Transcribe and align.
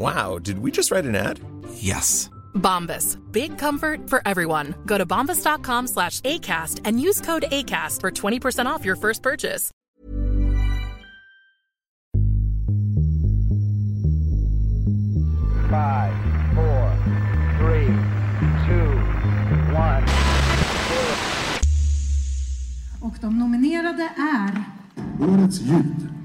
Wow, 0.00 0.38
did 0.38 0.60
we 0.60 0.70
just 0.70 0.90
write 0.90 1.04
an 1.04 1.14
ad? 1.14 1.40
Yes. 1.74 2.30
Bombas. 2.54 3.18
Big 3.32 3.58
comfort 3.58 4.08
for 4.08 4.22
everyone. 4.24 4.74
Go 4.86 4.96
to 4.96 5.04
bombas.com 5.04 5.88
slash 5.88 6.22
ACAST 6.22 6.80
and 6.86 6.98
use 6.98 7.20
code 7.20 7.44
ACAST 7.52 8.00
for 8.00 8.10
20% 8.10 8.64
off 8.64 8.82
your 8.82 8.96
first 8.96 9.22
purchase. 9.22 9.70
Five, 15.68 16.14
four, 16.54 16.96
three, 17.58 17.86
two, 18.66 18.88
one. 19.76 20.06
Och 23.00 23.14
de 23.20 23.38
nominerade 23.38 24.08
är... 24.16 24.64
Årets 25.20 25.60
ljud. 25.60 26.19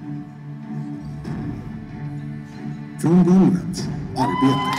Från 3.00 3.24
golvet, 3.24 3.90
Arbetet. 4.18 4.76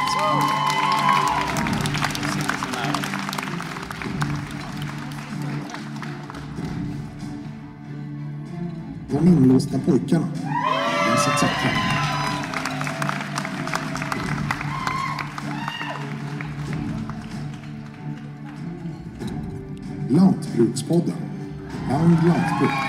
De 9.10 9.28
inlåsta 9.28 9.78
pojkarna. 9.78 10.26
Visat 11.10 11.40
satt 11.40 11.50
här. 11.50 11.96
Lantbrukspodden. 20.08 21.14
Land 21.90 22.18
Lantbruk. 22.26 22.85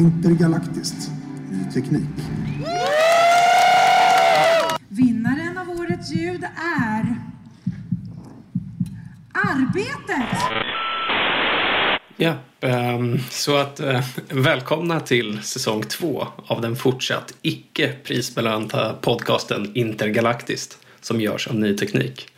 Intergalaktiskt. 0.00 1.10
Ny 1.50 1.72
teknik. 1.72 2.08
Vinnaren 4.88 5.58
av 5.58 5.70
årets 5.70 6.12
ljud 6.12 6.44
är... 6.44 7.16
Arbetet! 9.32 10.38
Ja, 12.16 12.34
ehm, 12.60 13.18
så 13.30 13.56
att 13.56 13.80
eh, 13.80 14.04
välkomna 14.28 15.00
till 15.00 15.42
säsong 15.42 15.82
två 15.82 16.26
av 16.46 16.60
den 16.60 16.76
fortsatt 16.76 17.34
icke 17.42 17.92
prisbelönta 18.04 18.94
podcasten 19.00 19.70
Intergalaktiskt 19.74 20.78
som 21.00 21.20
görs 21.20 21.48
av 21.48 21.54
Ny 21.54 21.76
Teknik. 21.76 22.28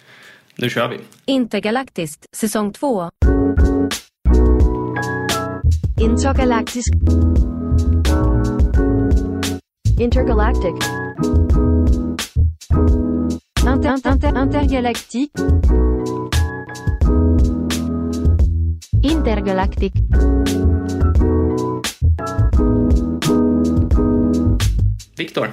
Nu 0.56 0.70
kör 0.70 0.88
vi! 0.88 0.98
Intergalaktiskt, 1.24 2.26
säsong 2.32 2.72
2. 2.72 3.10
Intergalaktisk 6.02 6.92
Intergalactic. 10.00 10.74
Inter, 13.66 13.94
inter, 14.12 14.42
intergalactic. 14.42 15.30
Intergalactic. 19.02 19.92
Viktor, 25.16 25.52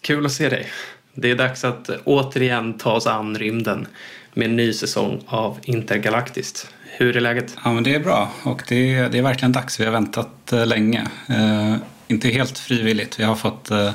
kul 0.00 0.26
att 0.26 0.32
se 0.32 0.48
dig. 0.48 0.66
Det 1.14 1.30
är 1.30 1.36
dags 1.36 1.64
att 1.64 1.90
återigen 2.04 2.78
ta 2.78 2.92
oss 2.92 3.06
an 3.06 3.38
rymden 3.38 3.86
med 4.34 4.48
en 4.48 4.56
ny 4.56 4.72
säsong 4.72 5.22
av 5.26 5.58
Intergalaktiskt. 5.64 6.68
Hur 6.94 7.16
är 7.16 7.20
läget? 7.20 7.56
Ja, 7.64 7.72
men 7.72 7.82
det 7.82 7.94
är 7.94 8.00
bra 8.00 8.30
och 8.42 8.62
det 8.68 8.94
är, 8.94 9.08
det 9.08 9.18
är 9.18 9.22
verkligen 9.22 9.52
dags. 9.52 9.80
Vi 9.80 9.84
har 9.84 9.92
väntat 9.92 10.52
eh, 10.52 10.66
länge. 10.66 11.06
Eh, 11.28 11.76
inte 12.08 12.28
helt 12.28 12.58
frivilligt. 12.58 13.20
Vi 13.20 13.24
har 13.24 13.34
fått, 13.34 13.70
eh, 13.70 13.86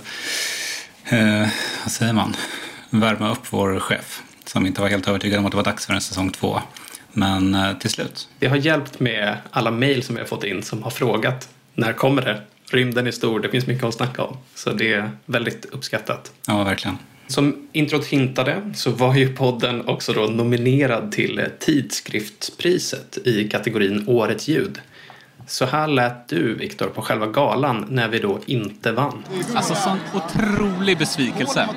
eh, 1.05 1.47
vad 1.83 1.91
säger 1.91 2.13
man, 2.13 2.35
värma 2.89 3.31
upp 3.31 3.45
vår 3.49 3.79
chef 3.79 4.21
som 4.45 4.65
inte 4.65 4.81
var 4.81 4.89
helt 4.89 5.07
övertygad 5.07 5.39
om 5.39 5.45
att 5.45 5.51
det 5.51 5.57
var 5.57 5.63
dags 5.63 5.85
för 5.85 5.93
en 5.93 6.01
säsong 6.01 6.31
två. 6.31 6.61
Men 7.11 7.55
eh, 7.55 7.77
till 7.77 7.89
slut. 7.89 8.29
Det 8.39 8.47
har 8.47 8.57
hjälpt 8.57 8.99
med 8.99 9.37
alla 9.51 9.71
mejl 9.71 10.03
som 10.03 10.15
vi 10.15 10.21
har 10.21 10.27
fått 10.27 10.43
in 10.43 10.63
som 10.63 10.83
har 10.83 10.91
frågat 10.91 11.49
när 11.73 11.93
kommer 11.93 12.21
det? 12.21 12.41
Rymden 12.71 13.07
är 13.07 13.11
stor, 13.11 13.39
det 13.39 13.49
finns 13.49 13.67
mycket 13.67 13.83
att 13.83 13.93
snacka 13.93 14.23
om. 14.23 14.37
Så 14.55 14.69
det 14.73 14.93
är 14.93 15.11
väldigt 15.25 15.65
uppskattat. 15.65 16.31
Ja, 16.47 16.63
verkligen. 16.63 16.97
Som 17.27 17.67
introt 17.71 18.05
hintade 18.05 18.61
så 18.75 18.91
var 18.91 19.15
ju 19.15 19.35
podden 19.35 19.87
också 19.87 20.13
då 20.13 20.21
nominerad 20.21 21.11
till 21.11 21.45
tidskriftspriset 21.59 23.17
i 23.25 23.49
kategorin 23.49 24.03
Årets 24.07 24.47
ljud. 24.47 24.79
Så 25.47 25.65
här 25.65 25.87
lät 25.87 26.27
du, 26.27 26.55
Viktor, 26.55 26.87
på 26.87 27.01
själva 27.01 27.27
galan 27.27 27.85
när 27.89 28.07
vi 28.07 28.19
då 28.19 28.39
inte 28.45 28.91
vann. 28.91 29.23
Alltså 29.55 29.75
sån 29.75 29.97
otrolig 30.13 30.97
besvikelse. 30.97 31.69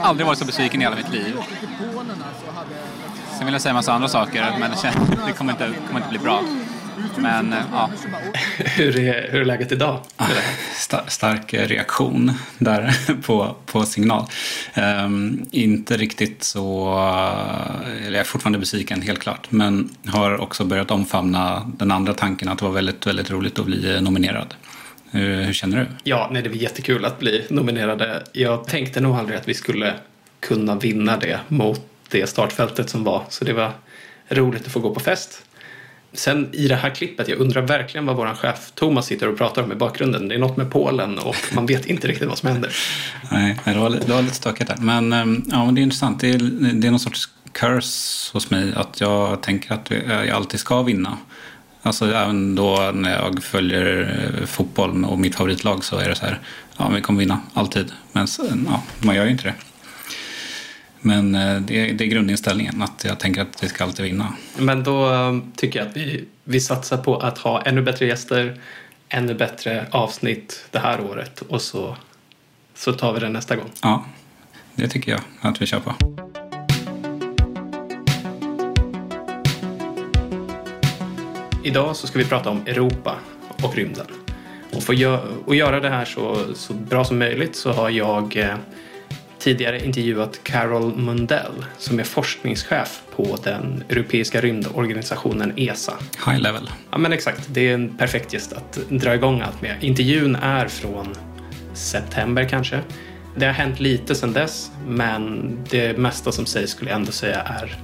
Aldrig 0.00 0.26
varit 0.26 0.38
så 0.38 0.44
besviken 0.44 0.80
i 0.80 0.84
hela 0.84 0.96
mitt 0.96 1.12
liv. 1.12 1.36
Sen 3.38 3.46
vill 3.46 3.52
jag 3.54 3.62
säga 3.62 3.70
en 3.70 3.76
massa 3.76 3.92
andra 3.92 4.08
saker, 4.08 4.56
men 4.60 4.70
det, 5.26 5.32
kommer, 5.32 5.52
inte, 5.52 5.70
kommer 5.86 6.00
inte 6.00 6.10
bli 6.10 6.18
bra. 6.18 6.42
Men 7.16 7.54
ja. 7.72 7.90
hur, 8.58 8.98
är, 8.98 9.28
hur 9.32 9.40
är 9.40 9.44
läget 9.44 9.72
idag? 9.72 10.00
Sta- 10.74 11.06
stark 11.08 11.54
reaktion 11.54 12.32
där 12.58 12.94
på, 13.22 13.56
på 13.66 13.82
signal. 13.82 14.26
Ehm, 14.74 15.46
inte 15.50 15.96
riktigt 15.96 16.42
så... 16.44 16.88
Eller 17.96 18.12
jag 18.12 18.20
är 18.20 18.24
fortfarande 18.24 18.58
besviken, 18.58 19.02
helt 19.02 19.20
klart. 19.20 19.46
Men 19.50 19.96
har 20.06 20.40
också 20.40 20.64
börjat 20.64 20.90
omfamna 20.90 21.72
den 21.76 21.90
andra 21.90 22.14
tanken 22.14 22.48
att 22.48 22.58
det 22.58 22.64
var 22.64 22.72
väldigt, 22.72 23.06
väldigt 23.06 23.30
roligt 23.30 23.58
att 23.58 23.66
bli 23.66 24.00
nominerad. 24.00 24.54
Hur, 25.10 25.42
hur 25.42 25.52
känner 25.52 25.78
du? 25.78 25.86
Ja, 26.04 26.28
nej, 26.32 26.42
det 26.42 26.48
var 26.48 26.56
jättekul 26.56 27.04
att 27.04 27.18
bli 27.18 27.46
nominerade. 27.50 28.22
Jag 28.32 28.66
tänkte 28.66 29.00
nog 29.00 29.16
aldrig 29.16 29.38
att 29.38 29.48
vi 29.48 29.54
skulle 29.54 29.94
kunna 30.40 30.74
vinna 30.74 31.16
det 31.16 31.40
mot 31.48 31.80
det 32.08 32.26
startfältet 32.28 32.90
som 32.90 33.04
var. 33.04 33.24
Så 33.28 33.44
det 33.44 33.52
var 33.52 33.72
roligt 34.28 34.66
att 34.66 34.72
få 34.72 34.80
gå 34.80 34.94
på 34.94 35.00
fest. 35.00 35.45
Sen 36.16 36.48
i 36.52 36.68
det 36.68 36.76
här 36.76 36.90
klippet, 36.90 37.28
jag 37.28 37.38
undrar 37.38 37.62
verkligen 37.62 38.06
vad 38.06 38.16
vår 38.16 38.34
chef 38.34 38.70
Thomas 38.74 39.06
sitter 39.06 39.28
och 39.28 39.38
pratar 39.38 39.62
om 39.62 39.72
i 39.72 39.74
bakgrunden. 39.74 40.28
Det 40.28 40.34
är 40.34 40.38
något 40.38 40.56
med 40.56 40.70
Polen 40.70 41.18
och 41.18 41.36
man 41.54 41.66
vet 41.66 41.86
inte 41.86 42.08
riktigt 42.08 42.28
vad 42.28 42.38
som 42.38 42.48
händer. 42.48 42.72
Nej, 43.30 43.58
det 43.64 43.78
var, 43.78 43.90
det 43.90 44.12
var 44.12 44.22
lite 44.22 44.34
stökigt 44.34 44.68
där. 44.68 44.76
Men 44.76 45.12
ehm, 45.12 45.44
ja, 45.50 45.70
det 45.72 45.80
är 45.80 45.82
intressant. 45.82 46.20
Det 46.20 46.30
är, 46.30 46.38
det 46.72 46.86
är 46.86 46.90
någon 46.90 47.00
sorts 47.00 47.28
curse 47.52 48.32
hos 48.32 48.50
mig 48.50 48.72
att 48.76 49.00
jag 49.00 49.42
tänker 49.42 49.74
att 49.74 49.90
jag 49.90 50.30
alltid 50.30 50.60
ska 50.60 50.82
vinna. 50.82 51.18
Alltså 51.82 52.12
även 52.12 52.54
då 52.54 52.90
när 52.94 53.10
jag 53.10 53.42
följer 53.42 54.18
eh, 54.40 54.46
fotboll 54.46 55.04
och 55.04 55.18
mitt 55.18 55.34
favoritlag 55.34 55.84
så 55.84 55.98
är 55.98 56.08
det 56.08 56.14
så 56.14 56.26
här, 56.26 56.40
ja 56.76 56.88
vi 56.88 57.00
kommer 57.00 57.20
vinna, 57.20 57.40
alltid. 57.54 57.92
Men 58.12 58.26
ja, 58.66 58.82
man 58.98 59.16
gör 59.16 59.24
ju 59.24 59.30
inte 59.30 59.44
det. 59.44 59.54
Men 61.00 61.34
eh, 61.34 61.60
det, 61.60 61.92
det 61.92 62.04
är 62.04 62.08
grundinställningen, 62.08 62.82
att 62.82 63.04
jag 63.04 63.18
tänker 63.20 63.42
att 63.42 63.62
vi 63.62 63.68
ska 63.68 63.84
alltid 63.84 64.04
vinna. 64.04 64.34
Men 64.58 64.82
då 64.82 65.12
eh, 65.12 65.38
tycker 65.56 65.78
jag 65.78 65.88
att 65.88 65.96
vi, 65.96 66.24
vi 66.44 66.60
satsar 66.60 66.96
på 66.96 67.16
att 67.16 67.38
ha 67.38 67.62
ännu 67.62 67.82
bättre 67.82 68.06
gäster, 68.06 68.60
ännu 69.08 69.34
bättre 69.34 69.86
avsnitt 69.90 70.64
det 70.70 70.78
här 70.78 71.00
året 71.00 71.40
och 71.40 71.62
så, 71.62 71.96
så 72.74 72.92
tar 72.92 73.12
vi 73.12 73.20
det 73.20 73.28
nästa 73.28 73.56
gång. 73.56 73.70
Ja, 73.82 74.04
det 74.74 74.88
tycker 74.88 75.12
jag 75.12 75.20
att 75.40 75.62
vi 75.62 75.66
kör 75.66 75.80
på. 75.80 75.94
Idag 81.64 81.96
så 81.96 82.06
ska 82.06 82.18
vi 82.18 82.24
prata 82.24 82.50
om 82.50 82.62
Europa 82.66 83.14
och 83.62 83.74
rymden. 83.74 84.06
Och 84.72 84.82
för 84.82 84.92
att 84.92 85.56
göra 85.56 85.80
det 85.80 85.90
här 85.90 86.04
så, 86.04 86.54
så 86.54 86.72
bra 86.72 87.04
som 87.04 87.18
möjligt 87.18 87.56
så 87.56 87.72
har 87.72 87.90
jag 87.90 88.36
eh, 88.36 88.54
tidigare 89.46 89.84
intervjuat 89.84 90.40
Carol 90.42 90.96
Mundell 90.96 91.64
som 91.78 91.98
är 91.98 92.04
forskningschef 92.04 93.00
på 93.16 93.38
den 93.44 93.84
europeiska 93.88 94.40
rymdorganisationen 94.40 95.52
ESA. 95.56 95.92
High 96.26 96.40
level. 96.40 96.70
Ja 96.90 96.98
men 96.98 97.12
exakt, 97.12 97.48
det 97.48 97.68
är 97.68 97.74
en 97.74 97.96
perfekt 97.96 98.32
gäst 98.32 98.52
att 98.52 98.78
dra 98.88 99.14
igång 99.14 99.40
allt 99.40 99.62
med. 99.62 99.76
Intervjun 99.80 100.36
är 100.36 100.68
från 100.68 101.14
september 101.74 102.48
kanske. 102.48 102.80
Det 103.36 103.46
har 103.46 103.52
hänt 103.52 103.80
lite 103.80 104.14
sedan 104.14 104.32
dess 104.32 104.70
men 104.88 105.50
det 105.70 105.98
mesta 105.98 106.32
som 106.32 106.46
sägs 106.46 106.70
skulle 106.70 106.90
jag 106.90 107.00
ändå 107.00 107.12
säga 107.12 107.40
är 107.40 107.76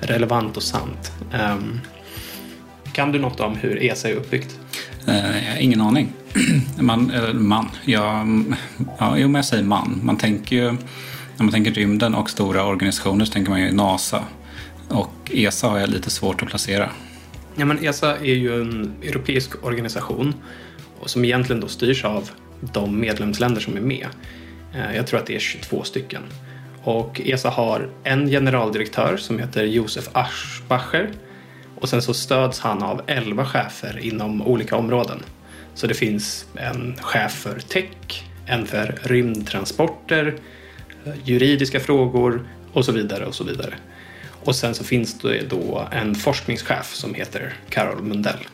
relevant 0.00 0.56
och 0.56 0.62
sant. 0.62 1.12
Ehm, 1.32 1.80
kan 2.92 3.12
du 3.12 3.18
något 3.18 3.40
om 3.40 3.56
hur 3.56 3.82
ESA 3.82 4.08
är 4.08 4.14
uppbyggt? 4.14 4.58
Jag 5.06 5.14
har 5.14 5.58
ingen 5.60 5.80
aning. 5.80 6.12
Man, 6.78 7.10
eh, 7.10 7.32
man. 7.32 7.68
Ja, 7.84 8.26
ja, 8.98 9.18
jo, 9.18 9.28
men 9.28 9.34
jag 9.34 9.44
säger 9.44 9.64
man. 9.64 10.00
Man 10.02 10.16
tänker 10.16 10.56
ju, 10.56 10.76
när 11.36 11.44
man 11.44 11.52
tänker 11.52 11.70
rymden 11.70 12.14
och 12.14 12.30
stora 12.30 12.66
organisationer 12.66 13.24
så 13.24 13.32
tänker 13.32 13.50
man 13.50 13.60
ju 13.60 13.72
NASA. 13.72 14.24
Och 14.88 15.30
ESA 15.34 15.68
har 15.68 15.78
jag 15.78 15.88
lite 15.88 16.10
svårt 16.10 16.42
att 16.42 16.48
placera. 16.48 16.90
Ja, 17.56 17.64
men 17.64 17.84
ESA 17.84 18.16
är 18.16 18.34
ju 18.34 18.60
en 18.60 18.92
europeisk 19.02 19.64
organisation 19.64 20.34
som 21.06 21.24
egentligen 21.24 21.60
då 21.60 21.68
styrs 21.68 22.04
av 22.04 22.30
de 22.60 23.00
medlemsländer 23.00 23.60
som 23.60 23.76
är 23.76 23.80
med. 23.80 24.06
Eh, 24.74 24.96
jag 24.96 25.06
tror 25.06 25.20
att 25.20 25.26
det 25.26 25.34
är 25.34 25.40
22 25.40 25.82
stycken. 25.82 26.22
Och 26.82 27.20
ESA 27.24 27.50
har 27.50 27.88
en 28.04 28.26
generaldirektör 28.26 29.16
som 29.16 29.38
heter 29.38 29.64
Josef 29.64 30.08
Aschbacher 30.12 31.10
och 31.74 31.88
sen 31.88 32.02
så 32.02 32.14
stöds 32.14 32.60
han 32.60 32.82
av 32.82 33.02
11 33.06 33.44
chefer 33.44 33.98
inom 34.02 34.42
olika 34.42 34.76
områden. 34.76 35.22
Så 35.74 35.86
det 35.86 35.94
finns 35.94 36.46
en 36.54 36.96
chef 37.00 37.32
för 37.32 37.58
tech, 37.58 38.24
en 38.46 38.66
för 38.66 38.98
rymdtransporter, 39.02 40.34
juridiska 41.24 41.80
frågor 41.80 42.48
och 42.72 42.84
så 42.84 42.92
vidare 42.92 43.26
och 43.26 43.34
så 43.34 43.44
vidare. 43.44 43.74
Och 44.44 44.56
sen 44.56 44.74
så 44.74 44.84
finns 44.84 45.18
det 45.18 45.42
då 45.50 45.88
en 45.92 46.14
forskningschef 46.14 46.94
som 46.94 47.14
heter 47.14 47.54
Carol 47.68 48.02
Mundell. 48.02 48.46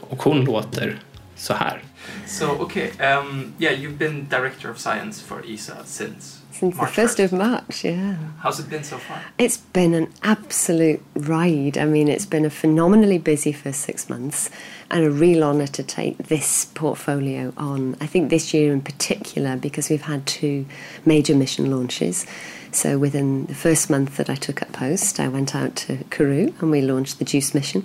Och 0.00 0.22
hon 0.22 0.44
låter 0.44 0.98
så 1.36 1.54
här. 1.54 1.82
So 2.26 2.46
okay, 2.46 2.88
um, 2.88 3.52
yeah, 3.58 3.74
you've 3.74 3.98
been 3.98 4.26
director 4.30 4.70
of 4.70 4.78
science 4.78 5.24
for 5.26 5.42
ESA 5.54 5.76
since 5.84 6.43
Since 6.54 6.76
the 6.76 6.84
1st 6.84 7.24
of 7.24 7.32
March, 7.32 7.84
yeah. 7.84 8.16
How's 8.38 8.60
it 8.60 8.70
been 8.70 8.84
so 8.84 8.96
far? 8.96 9.20
It's 9.38 9.56
been 9.56 9.92
an 9.92 10.12
absolute 10.22 11.02
ride. 11.16 11.76
I 11.76 11.84
mean, 11.84 12.06
it's 12.06 12.26
been 12.26 12.44
a 12.44 12.50
phenomenally 12.50 13.18
busy 13.18 13.50
first 13.50 13.80
six 13.80 14.08
months 14.08 14.50
and 14.88 15.04
a 15.04 15.10
real 15.10 15.42
honour 15.42 15.66
to 15.66 15.82
take 15.82 16.16
this 16.16 16.66
portfolio 16.66 17.52
on. 17.56 17.96
I 18.00 18.06
think 18.06 18.30
this 18.30 18.54
year 18.54 18.72
in 18.72 18.82
particular, 18.82 19.56
because 19.56 19.90
we've 19.90 20.02
had 20.02 20.26
two 20.26 20.64
major 21.04 21.34
mission 21.34 21.72
launches. 21.72 22.24
So 22.70 22.98
within 22.98 23.46
the 23.46 23.54
first 23.56 23.90
month 23.90 24.16
that 24.18 24.30
I 24.30 24.36
took 24.36 24.62
up 24.62 24.70
post, 24.72 25.18
I 25.18 25.26
went 25.26 25.56
out 25.56 25.74
to 25.76 25.96
Kourou 26.04 26.54
and 26.62 26.70
we 26.70 26.82
launched 26.82 27.18
the 27.18 27.24
JUICE 27.24 27.52
mission. 27.54 27.84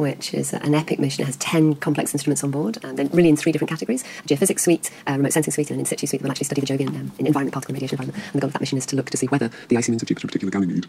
Which 0.00 0.34
is 0.40 0.54
an 0.54 0.74
epic 0.74 0.98
mission. 0.98 1.22
It 1.22 1.26
has 1.26 1.36
10 1.36 1.74
complex 1.76 2.14
instruments 2.14 2.42
on 2.44 2.50
board, 2.50 2.78
and 2.84 2.96
then 2.98 3.08
really 3.12 3.28
in 3.28 3.36
three 3.36 3.52
different 3.52 3.70
categories 3.70 4.02
a 4.24 4.28
geophysics 4.28 4.60
suite, 4.60 4.90
a 5.06 5.12
remote 5.12 5.32
sensing 5.32 5.52
suite, 5.52 5.70
and 5.70 5.76
an 5.76 5.80
in 5.80 5.86
situ 5.86 6.06
suite 6.06 6.20
that 6.22 6.26
will 6.26 6.30
actually 6.32 6.46
study 6.46 6.60
the 6.62 6.66
Jovian 6.66 6.88
um, 6.88 7.12
in 7.18 7.26
environment, 7.26 7.52
particle, 7.54 7.74
and 7.74 7.82
radiation 7.82 7.96
environment. 8.00 8.24
And 8.32 8.34
the 8.36 8.40
goal 8.40 8.48
of 8.48 8.52
that 8.54 8.62
mission 8.62 8.78
is 8.78 8.86
to 8.86 8.96
look 8.96 9.10
to 9.10 9.16
see 9.16 9.26
whether 9.26 9.50
the 9.68 9.76
icy 9.76 9.92
means 9.92 10.02
of 10.02 10.08
Jupiter, 10.08 10.26
particular 10.28 10.52
Ganymede, 10.52 10.86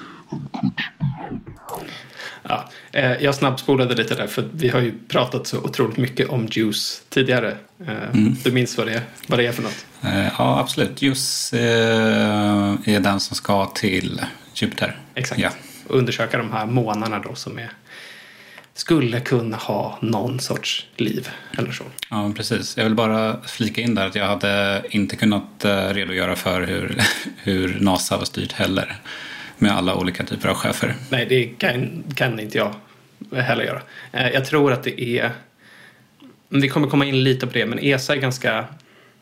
Ja, 2.43 2.69
eh, 2.91 3.11
jag 3.23 3.35
snabbspolade 3.35 3.95
lite 3.95 4.15
där 4.15 4.27
för 4.27 4.49
vi 4.53 4.69
har 4.69 4.79
ju 4.79 4.93
pratat 5.07 5.47
så 5.47 5.57
otroligt 5.57 5.97
mycket 5.97 6.29
om 6.29 6.47
Juice 6.51 7.01
tidigare. 7.09 7.57
Eh, 7.87 8.13
Du 8.43 8.51
minns 8.51 8.77
vad 8.77 8.87
det, 8.87 8.93
är, 8.93 9.01
vad 9.27 9.39
det 9.39 9.45
är 9.47 9.51
för 9.51 9.63
något? 9.63 9.85
Eh, 10.03 10.27
Ja, 10.37 10.59
absolut. 10.59 11.01
Just 11.01 11.53
eh, 11.53 11.59
är 11.59 12.99
den 12.99 13.19
som 13.19 13.35
ska 13.35 13.65
till 13.65 14.21
Jupiter. 14.55 14.99
Exakt. 15.15 15.41
Ja. 15.41 15.49
Och 15.87 15.97
undersöka 15.97 16.37
de 16.37 16.51
här 16.51 16.65
månarna 16.65 17.19
då 17.19 17.35
som 17.35 17.57
är, 17.59 17.71
skulle 18.73 19.19
kunna 19.19 19.57
ha 19.57 19.97
någon 20.01 20.39
sorts 20.39 20.87
liv 20.95 21.29
eller 21.57 21.71
så. 21.71 21.83
Ja, 22.09 22.31
precis. 22.37 22.77
Jag 22.77 22.83
vill 22.83 22.95
bara 22.95 23.41
flika 23.41 23.81
in 23.81 23.95
där 23.95 24.07
att 24.07 24.15
jag 24.15 24.25
hade 24.27 24.83
inte 24.89 25.15
kunnat 25.15 25.65
eh, 25.65 25.87
redogöra 25.89 26.35
för 26.35 26.61
hur, 26.61 26.97
hur 27.37 27.77
NASA 27.79 28.17
var 28.17 28.25
styrt 28.25 28.51
heller. 28.51 28.95
Med 29.57 29.71
alla 29.71 29.95
olika 29.95 30.23
typer 30.23 30.49
av 30.49 30.55
chefer. 30.55 30.95
Nej, 31.09 31.25
det 31.29 31.45
kan, 31.45 32.03
kan 32.15 32.39
inte 32.39 32.57
jag 32.57 32.75
heller 33.41 33.63
göra. 33.63 33.81
Eh, 34.11 34.27
Jag 34.29 34.45
tror 34.45 34.73
att 34.73 34.83
det 34.83 35.01
är... 35.01 35.31
Vi 36.49 36.69
kommer 36.69 36.87
komma 36.87 37.05
in 37.05 37.23
lite 37.23 37.47
på 37.47 37.53
det, 37.53 37.65
men 37.65 37.79
ESA 37.79 38.15
är 38.15 38.19
ganska 38.19 38.65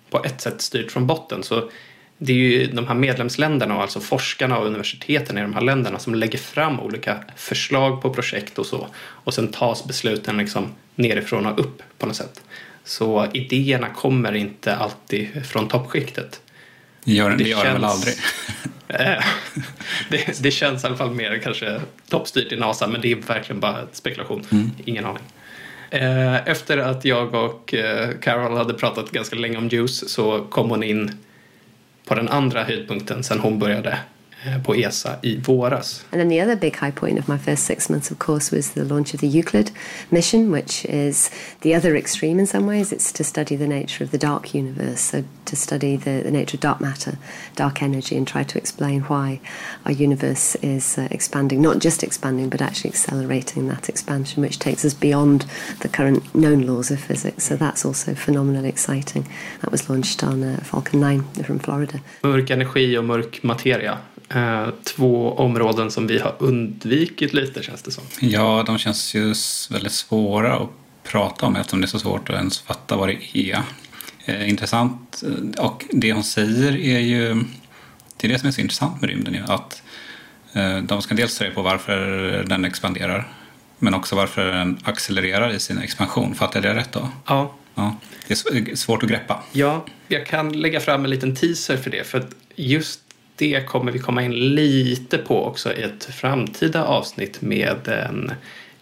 på 0.09 0.23
ett 0.23 0.41
sätt 0.41 0.61
styrt 0.61 0.91
från 0.91 1.07
botten. 1.07 1.43
Så 1.43 1.69
det 2.21 2.33
är 2.33 2.37
ju 2.37 2.67
de 2.67 2.87
här 2.87 2.95
medlemsländerna 2.95 3.75
och 3.75 3.81
alltså 3.81 3.99
forskarna 3.99 4.57
och 4.57 4.65
universiteten 4.65 5.37
i 5.37 5.41
de 5.41 5.53
här 5.53 5.61
länderna 5.61 5.99
som 5.99 6.15
lägger 6.15 6.37
fram 6.37 6.79
olika 6.79 7.23
förslag 7.35 8.01
på 8.01 8.13
projekt 8.13 8.59
och 8.59 8.65
så. 8.65 8.87
Och 8.97 9.33
sen 9.33 9.47
tas 9.47 9.87
besluten 9.87 10.37
liksom 10.37 10.67
nerifrån 10.95 11.45
och 11.45 11.59
upp 11.59 11.81
på 11.97 12.05
något 12.05 12.15
sätt. 12.15 12.41
Så 12.83 13.27
idéerna 13.33 13.89
kommer 13.89 14.35
inte 14.35 14.75
alltid 14.75 15.45
från 15.45 15.67
toppskiktet. 15.67 16.41
Det 17.03 17.11
gör, 17.11 17.31
det 17.31 17.43
gör 17.43 17.65
det 17.65 17.73
väl 17.73 17.83
aldrig. 17.83 18.15
Eh, 18.93 19.23
det, 20.09 20.43
det 20.43 20.51
känns 20.51 20.83
i 20.83 20.87
alla 20.87 20.95
fall 20.95 21.11
mer 21.11 21.37
kanske 21.37 21.81
toppstyrt 22.09 22.51
i 22.51 22.55
NASA 22.55 22.87
men 22.87 23.01
det 23.01 23.11
är 23.11 23.15
verkligen 23.15 23.59
bara 23.59 23.87
spekulation. 23.91 24.45
Mm. 24.51 24.71
Ingen 24.85 25.05
aning. 25.05 25.23
Eh, 25.89 26.47
Efter 26.47 26.77
att 26.77 27.05
jag 27.05 27.33
och 27.33 27.73
eh, 27.73 28.09
Carol 28.21 28.57
hade 28.57 28.73
pratat 28.73 29.11
ganska 29.11 29.35
länge 29.35 29.57
om 29.57 29.67
Juice 29.67 30.09
så 30.09 30.43
kom 30.49 30.69
hon 30.69 30.83
in 30.83 31.11
på 32.09 32.15
den 32.15 32.27
andra 32.27 32.63
höjdpunkten 32.63 33.23
sen 33.23 33.39
hon 33.39 33.59
började 33.59 33.99
på 34.65 34.75
ESA 34.75 35.19
i 35.21 35.37
våras. 35.37 36.05
And 36.11 36.19
then 36.21 36.29
the 36.29 36.41
other 36.41 36.55
big 36.55 36.75
high 36.75 36.91
point 36.91 37.19
of 37.19 37.27
my 37.27 37.37
first 37.37 37.65
six 37.65 37.89
months, 37.89 38.11
of 38.11 38.17
course, 38.19 38.55
was 38.55 38.69
the 38.69 38.83
launch 38.83 39.13
of 39.13 39.19
the 39.19 39.27
Euclid 39.27 39.71
mission, 40.09 40.51
which 40.51 40.85
is 40.85 41.31
the 41.61 41.75
other 41.75 41.95
extreme 41.95 42.39
in 42.39 42.47
some 42.47 42.65
ways. 42.65 42.93
It's 42.93 43.11
to 43.13 43.23
study 43.23 43.55
the 43.55 43.67
nature 43.67 44.03
of 44.03 44.11
the 44.11 44.17
dark 44.17 44.53
universe, 44.53 45.01
so 45.01 45.23
to 45.45 45.55
study 45.55 45.97
the, 45.97 46.21
the 46.23 46.31
nature 46.31 46.55
of 46.55 46.61
dark 46.61 46.79
matter, 46.79 47.17
dark 47.55 47.81
energy, 47.81 48.17
and 48.17 48.27
try 48.27 48.43
to 48.43 48.57
explain 48.57 49.01
why 49.01 49.39
our 49.85 49.91
universe 49.91 50.55
is 50.61 50.97
uh, 50.97 51.07
expanding, 51.11 51.61
not 51.61 51.79
just 51.79 52.03
expanding, 52.03 52.49
but 52.49 52.61
actually 52.61 52.91
accelerating 52.91 53.67
that 53.67 53.89
expansion, 53.89 54.41
which 54.41 54.59
takes 54.59 54.85
us 54.85 54.93
beyond 54.93 55.45
the 55.81 55.89
current 55.89 56.33
known 56.33 56.61
laws 56.61 56.91
of 56.91 56.99
physics. 56.99 57.43
So 57.43 57.55
that's 57.55 57.85
also 57.85 58.13
phenomenally 58.13 58.69
exciting. 58.69 59.27
That 59.61 59.71
was 59.71 59.89
launched 59.89 60.23
on 60.23 60.43
uh, 60.43 60.57
Falcon 60.63 60.99
9 60.99 61.23
from 61.43 61.59
Florida. 61.59 61.99
Mörk 62.23 62.49
energi 62.49 62.97
och 62.97 63.03
mörk 63.03 63.43
materia. 63.43 63.97
Eh, 64.35 64.67
Två 64.83 65.33
områden 65.33 65.91
som 65.91 66.07
vi 66.07 66.19
har 66.19 66.35
undvikit 66.39 67.33
lite 67.33 67.63
känns 67.63 67.81
det 67.81 67.91
som. 67.91 68.03
Ja, 68.19 68.63
de 68.67 68.77
känns 68.77 69.13
ju 69.15 69.33
väldigt 69.69 69.91
svåra 69.91 70.55
att 70.55 70.69
prata 71.03 71.45
om 71.45 71.55
eftersom 71.55 71.81
det 71.81 71.85
är 71.85 71.87
så 71.87 71.99
svårt 71.99 72.29
att 72.29 72.35
ens 72.35 72.59
fatta 72.59 72.95
vad 72.95 73.07
det 73.09 73.37
är. 73.37 73.61
Eh, 74.25 74.49
intressant. 74.49 75.23
eh, 75.57 75.63
Och 75.65 75.85
det 75.91 76.13
hon 76.13 76.23
säger 76.23 76.75
är 76.77 76.99
ju... 76.99 77.43
Det 78.17 78.27
är 78.27 78.31
det 78.31 78.39
som 78.39 78.47
är 78.47 78.51
så 78.51 78.61
intressant 78.61 79.01
med 79.01 79.09
rymden 79.09 79.33
ju. 79.33 79.41
Att 79.47 79.83
eh, 80.53 80.77
de 80.77 81.01
ska 81.01 81.15
dels 81.15 81.37
ta 81.37 81.43
reda 81.45 81.55
på 81.55 81.61
varför 81.61 81.97
den 82.47 82.65
expanderar. 82.65 83.31
Men 83.79 83.93
också 83.93 84.15
varför 84.15 84.45
den 84.45 84.79
accelererar 84.83 85.49
i 85.51 85.59
sin 85.59 85.77
expansion. 85.77 86.35
Fattar 86.35 86.63
jag 86.65 86.75
det 86.75 86.79
rätt 86.79 86.91
då? 86.91 87.09
Ja. 87.27 87.53
ja. 87.75 87.95
Det 88.27 88.33
är 88.33 88.35
sv- 88.35 88.75
svårt 88.75 89.03
att 89.03 89.09
greppa. 89.09 89.43
Ja, 89.51 89.85
jag 90.07 90.25
kan 90.25 90.51
lägga 90.61 90.79
fram 90.79 91.03
en 91.03 91.09
liten 91.09 91.35
teaser 91.35 91.77
för 91.77 91.89
det. 91.89 92.07
För 92.07 92.17
att 92.17 92.29
just 92.55 92.99
det 93.39 93.67
kommer 93.67 93.91
vi 93.91 93.99
komma 93.99 94.23
in 94.23 94.33
lite 94.33 95.17
på 95.17 95.45
också 95.45 95.73
i 95.73 95.81
ett 95.81 96.05
framtida 96.05 96.85
avsnitt 96.85 97.41
med 97.41 97.87
en 97.87 98.31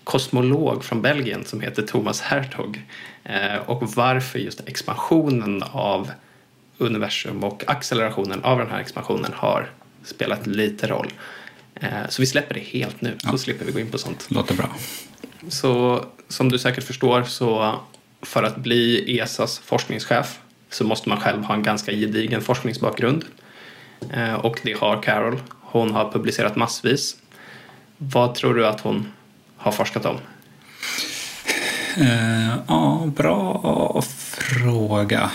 kosmolog 0.03 0.83
från 0.83 1.01
Belgien 1.01 1.45
som 1.45 1.61
heter 1.61 1.81
Thomas 1.81 2.21
Hertog. 2.21 2.81
Eh, 3.23 3.57
och 3.65 3.95
varför 3.95 4.39
just 4.39 4.67
expansionen 4.67 5.63
av 5.71 6.11
universum 6.77 7.43
och 7.43 7.63
accelerationen 7.67 8.43
av 8.43 8.57
den 8.57 8.67
här 8.69 8.79
expansionen 8.79 9.31
har 9.35 9.71
spelat 10.03 10.47
lite 10.47 10.87
roll. 10.87 11.13
Eh, 11.75 11.89
så 12.09 12.21
vi 12.21 12.25
släpper 12.25 12.53
det 12.53 12.59
helt 12.59 13.01
nu, 13.01 13.17
så 13.31 13.37
slipper 13.37 13.65
vi 13.65 13.71
gå 13.71 13.79
in 13.79 13.91
på 13.91 13.97
sånt. 13.97 14.27
Låter 14.29 14.55
bra. 14.55 14.69
Så 15.49 16.05
som 16.27 16.51
du 16.51 16.59
säkert 16.59 16.83
förstår 16.83 17.23
så 17.23 17.75
för 18.21 18.43
att 18.43 18.57
bli 18.57 19.17
ESAs 19.19 19.59
forskningschef 19.59 20.39
så 20.69 20.83
måste 20.83 21.09
man 21.09 21.19
själv 21.19 21.43
ha 21.43 21.55
en 21.55 21.63
ganska 21.63 21.91
gedigen 21.91 22.41
forskningsbakgrund. 22.41 23.25
Eh, 24.13 24.33
och 24.33 24.59
det 24.63 24.73
har 24.77 25.03
Carol. 25.03 25.41
Hon 25.61 25.91
har 25.91 26.11
publicerat 26.11 26.55
massvis. 26.55 27.15
Vad 27.97 28.35
tror 28.35 28.53
du 28.53 28.67
att 28.67 28.81
hon 28.81 29.11
har 29.57 29.71
forskat 29.71 30.05
om? 30.05 30.17
Eh, 31.97 32.55
ja, 32.67 33.11
bra 33.15 34.01
fråga. 34.01 35.31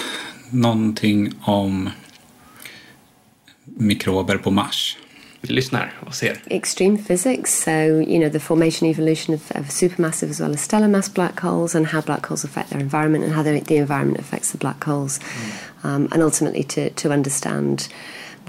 Någonting 0.50 1.33
om 1.40 1.90
mikrober 3.64 4.37
på 4.37 4.50
Mars. 4.50 4.97
Vi 5.40 5.54
lyssnar 5.54 5.92
och 6.07 6.14
ser. 6.14 6.42
extreme 6.47 6.99
physics. 6.99 7.64
So, 7.64 7.71
you 7.71 8.19
know, 8.19 8.33
the 8.33 8.40
formation 8.40 8.90
evolution 8.90 9.35
of, 9.35 9.50
of 9.50 9.71
supermassive 9.71 10.31
as 10.31 10.40
well 10.40 10.52
as 10.52 10.61
stellar 10.61 10.88
mass 10.88 11.14
black 11.14 11.40
holes 11.40 11.75
and 11.75 11.87
how 11.87 12.00
black 12.00 12.26
holes 12.26 12.45
affect 12.45 12.71
their 12.71 12.81
environment 12.81 13.25
and 13.25 13.33
how 13.35 13.42
the, 13.42 13.61
the 13.61 13.76
environment 13.76 14.21
affects 14.21 14.52
the 14.52 14.59
black 14.59 14.85
holes. 14.85 15.21
Um, 15.85 16.09
and 16.12 16.23
ultimately 16.23 16.62
to, 16.62 16.90
to 16.90 17.12
understand 17.12 17.88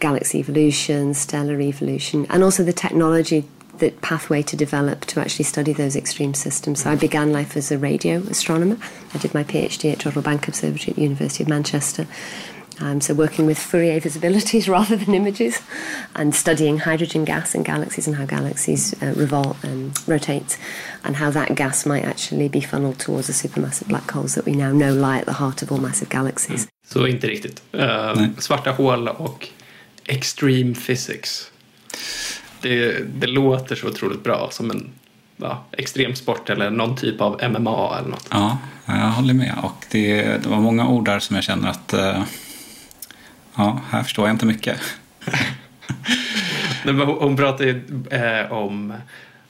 galaxy 0.03 0.39
evolution, 0.39 1.13
stellar 1.13 1.59
evolution, 1.61 2.27
and 2.29 2.43
also 2.43 2.61
the 2.63 2.73
technology 2.73 3.45
the 3.79 3.89
pathway 4.01 4.41
to 4.43 4.55
develop 4.55 5.05
to 5.05 5.19
actually 5.19 5.45
study 5.45 5.73
those 5.73 5.95
extreme 5.95 6.33
systems. 6.33 6.83
So 6.83 6.91
I 6.91 6.95
began 6.95 7.31
life 7.31 7.57
as 7.57 7.71
a 7.71 7.77
radio 7.77 8.15
astronomer. 8.35 8.77
I 9.13 9.17
did 9.17 9.33
my 9.33 9.43
PhD 9.43 9.91
at 9.93 9.99
Jodrell 9.99 10.23
Bank 10.23 10.47
Observatory 10.47 10.91
at 10.91 10.95
the 10.95 11.01
University 11.01 11.43
of 11.43 11.49
Manchester. 11.49 12.05
Um, 12.79 13.01
so 13.01 13.13
working 13.13 13.45
with 13.45 13.57
Fourier 13.57 13.99
visibilities 13.99 14.67
rather 14.77 14.95
than 14.95 15.13
images, 15.13 15.61
and 16.15 16.35
studying 16.35 16.79
hydrogen 16.79 17.23
gas 17.23 17.55
in 17.55 17.63
galaxies 17.63 18.07
and 18.07 18.15
how 18.15 18.25
galaxies 18.25 18.93
uh, 19.01 19.13
revolve 19.15 19.63
and 19.63 19.97
rotate, 20.07 20.57
and 21.03 21.15
how 21.15 21.31
that 21.31 21.55
gas 21.55 21.85
might 21.85 22.03
actually 22.03 22.49
be 22.49 22.61
funneled 22.61 22.99
towards 22.99 23.27
the 23.27 23.33
supermassive 23.33 23.87
black 23.87 24.09
holes 24.11 24.35
that 24.35 24.45
we 24.45 24.53
now 24.53 24.71
know 24.71 24.93
lie 24.93 25.19
at 25.19 25.25
the 25.25 25.37
heart 25.41 25.61
of 25.63 25.71
all 25.71 25.79
massive 25.79 26.09
galaxies. 26.09 26.67
Så 26.85 27.07
inte 27.07 27.27
riktigt. 27.27 27.61
Uh, 27.71 28.27
svarta 28.37 28.71
hål 28.71 29.07
och 29.07 29.49
extreme 30.05 30.75
physics. 30.75 31.51
Det, 32.61 32.99
det 33.19 33.27
låter 33.27 33.75
så 33.75 33.87
otroligt 33.87 34.23
bra 34.23 34.49
som 34.51 34.71
en 34.71 34.89
ja, 35.37 35.63
extremsport 35.71 36.49
eller 36.49 36.69
någon 36.69 36.95
typ 36.95 37.21
av 37.21 37.31
MMA 37.49 37.97
eller 37.99 38.09
något. 38.09 38.27
Ja, 38.31 38.57
jag 38.85 38.93
håller 38.93 39.33
med. 39.33 39.55
Och 39.63 39.85
det, 39.91 40.23
det 40.23 40.49
var 40.49 40.59
många 40.59 40.87
ord 40.87 41.05
där 41.05 41.19
som 41.19 41.35
jag 41.35 41.43
känner 41.43 41.69
att 41.69 41.93
uh, 41.93 42.23
ja, 43.55 43.81
här 43.89 44.03
förstår 44.03 44.27
jag 44.27 44.33
inte 44.33 44.45
mycket. 44.45 44.79
Nej, 46.85 46.93
men 46.93 47.07
hon 47.07 47.37
pratar 47.37 47.65
ju 47.65 47.81
eh, 48.11 48.51
om 48.51 48.93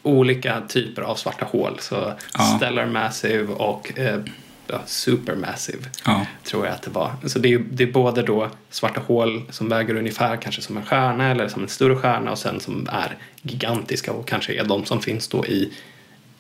olika 0.04 0.62
typer 0.68 1.02
av 1.02 1.16
svarta 1.16 1.46
hål. 1.46 1.78
Så 1.80 2.14
Ja. 2.38 2.44
stellar 2.58 2.86
massive 2.86 3.54
och 3.54 4.00
eh, 4.00 4.20
ja, 4.68 4.82
supermassive 4.86 5.84
Ja. 6.06 6.26
tror 6.44 6.66
jag 6.66 6.76
att 6.76 6.82
det 6.82 6.90
var. 6.92 7.12
Så 7.26 7.40
det 7.40 7.54
är, 7.54 7.60
det 7.60 7.84
är 7.84 7.92
både 7.92 8.22
då 8.22 8.50
svarta 8.70 9.02
hål 9.08 9.44
som 9.50 9.70
väger 9.70 9.96
ungefär 9.96 10.38
kanske 10.38 10.62
som 10.62 10.78
en 10.78 10.86
stjärna 10.86 11.32
eller 11.32 11.48
som 11.48 11.64
en 11.64 11.70
större 11.70 11.96
stjärna 11.96 12.32
och 12.32 12.38
sen 12.38 12.60
som 12.60 12.88
är 12.92 13.18
gigantiska 13.42 14.12
och 14.14 14.28
kanske 14.28 14.54
är 14.54 14.64
de 14.64 14.86
som 14.86 15.02
finns 15.02 15.28
då 15.28 15.46
i, 15.46 15.74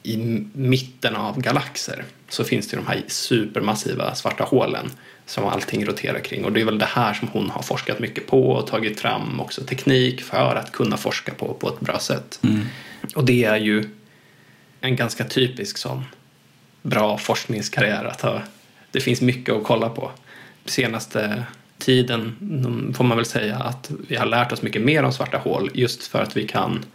i 0.03 0.17
mitten 0.53 1.15
av 1.15 1.41
galaxer. 1.41 2.05
Så 2.29 2.43
finns 2.43 2.67
det 2.67 2.77
de 2.77 2.87
här 2.87 3.03
supermassiva 3.07 4.15
svarta 4.15 4.43
hålen 4.43 4.91
som 5.25 5.45
allting 5.45 5.85
roterar 5.85 6.19
kring 6.19 6.45
och 6.45 6.51
det 6.53 6.61
är 6.61 6.65
väl 6.65 6.79
det 6.79 6.85
här 6.85 7.13
som 7.13 7.27
hon 7.27 7.49
har 7.49 7.61
forskat 7.61 7.99
mycket 7.99 8.27
på 8.27 8.49
och 8.51 8.67
tagit 8.67 8.99
fram 8.99 9.39
också 9.39 9.63
teknik 9.63 10.21
för 10.23 10.55
att 10.55 10.71
kunna 10.71 10.97
forska 10.97 11.33
på 11.33 11.53
på 11.53 11.69
ett 11.69 11.79
bra 11.79 11.99
sätt. 11.99 12.39
Och 13.15 13.25
det 13.25 13.43
är 13.43 13.57
ju 13.57 13.89
en 14.81 14.95
ganska 14.95 15.23
typisk 15.23 15.77
sån 15.77 16.03
bra 16.83 17.17
forskningskarriär 17.17 18.05
att 18.05 18.21
ha. 18.21 18.41
Det 18.91 18.99
finns 18.99 19.21
mycket 19.21 19.55
att 19.55 19.63
kolla 19.63 19.89
på. 19.89 20.11
Senaste 20.65 21.43
tiden 21.77 22.35
mm, 22.41 22.93
får 22.93 23.03
man 23.03 23.17
väl 23.17 23.25
säga 23.25 23.57
att 23.57 23.91
vi 24.07 24.15
har 24.15 24.25
lärt 24.25 24.51
oss 24.51 24.61
mycket 24.61 24.81
mer 24.81 25.03
om 25.03 25.13
svarta 25.13 25.37
hål 25.37 25.71
just 25.73 26.07
för 26.07 26.21
att 26.21 26.37
vi 26.37 26.47
kan 26.47 26.85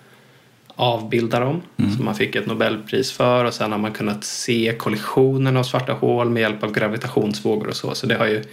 avbilda 0.66 1.40
dem 1.40 1.62
som 1.96 2.04
man 2.04 2.14
fick 2.14 2.36
ett 2.36 2.46
Nobelpris 2.46 3.12
för 3.12 3.44
och 3.44 3.54
sen 3.54 3.72
har 3.72 3.78
man 3.78 3.92
kunnat 3.92 4.24
se 4.24 4.74
kollisionen 4.78 5.56
av 5.56 5.62
svarta 5.62 5.92
hål 5.92 6.30
med 6.30 6.40
hjälp 6.40 6.62
av 6.62 6.72
gravitationsvågor 6.72 7.68
och 7.68 7.76
så. 7.76 7.94
Så 7.94 8.06
det, 8.06 8.14
har 8.14 8.26
ju, 8.26 8.44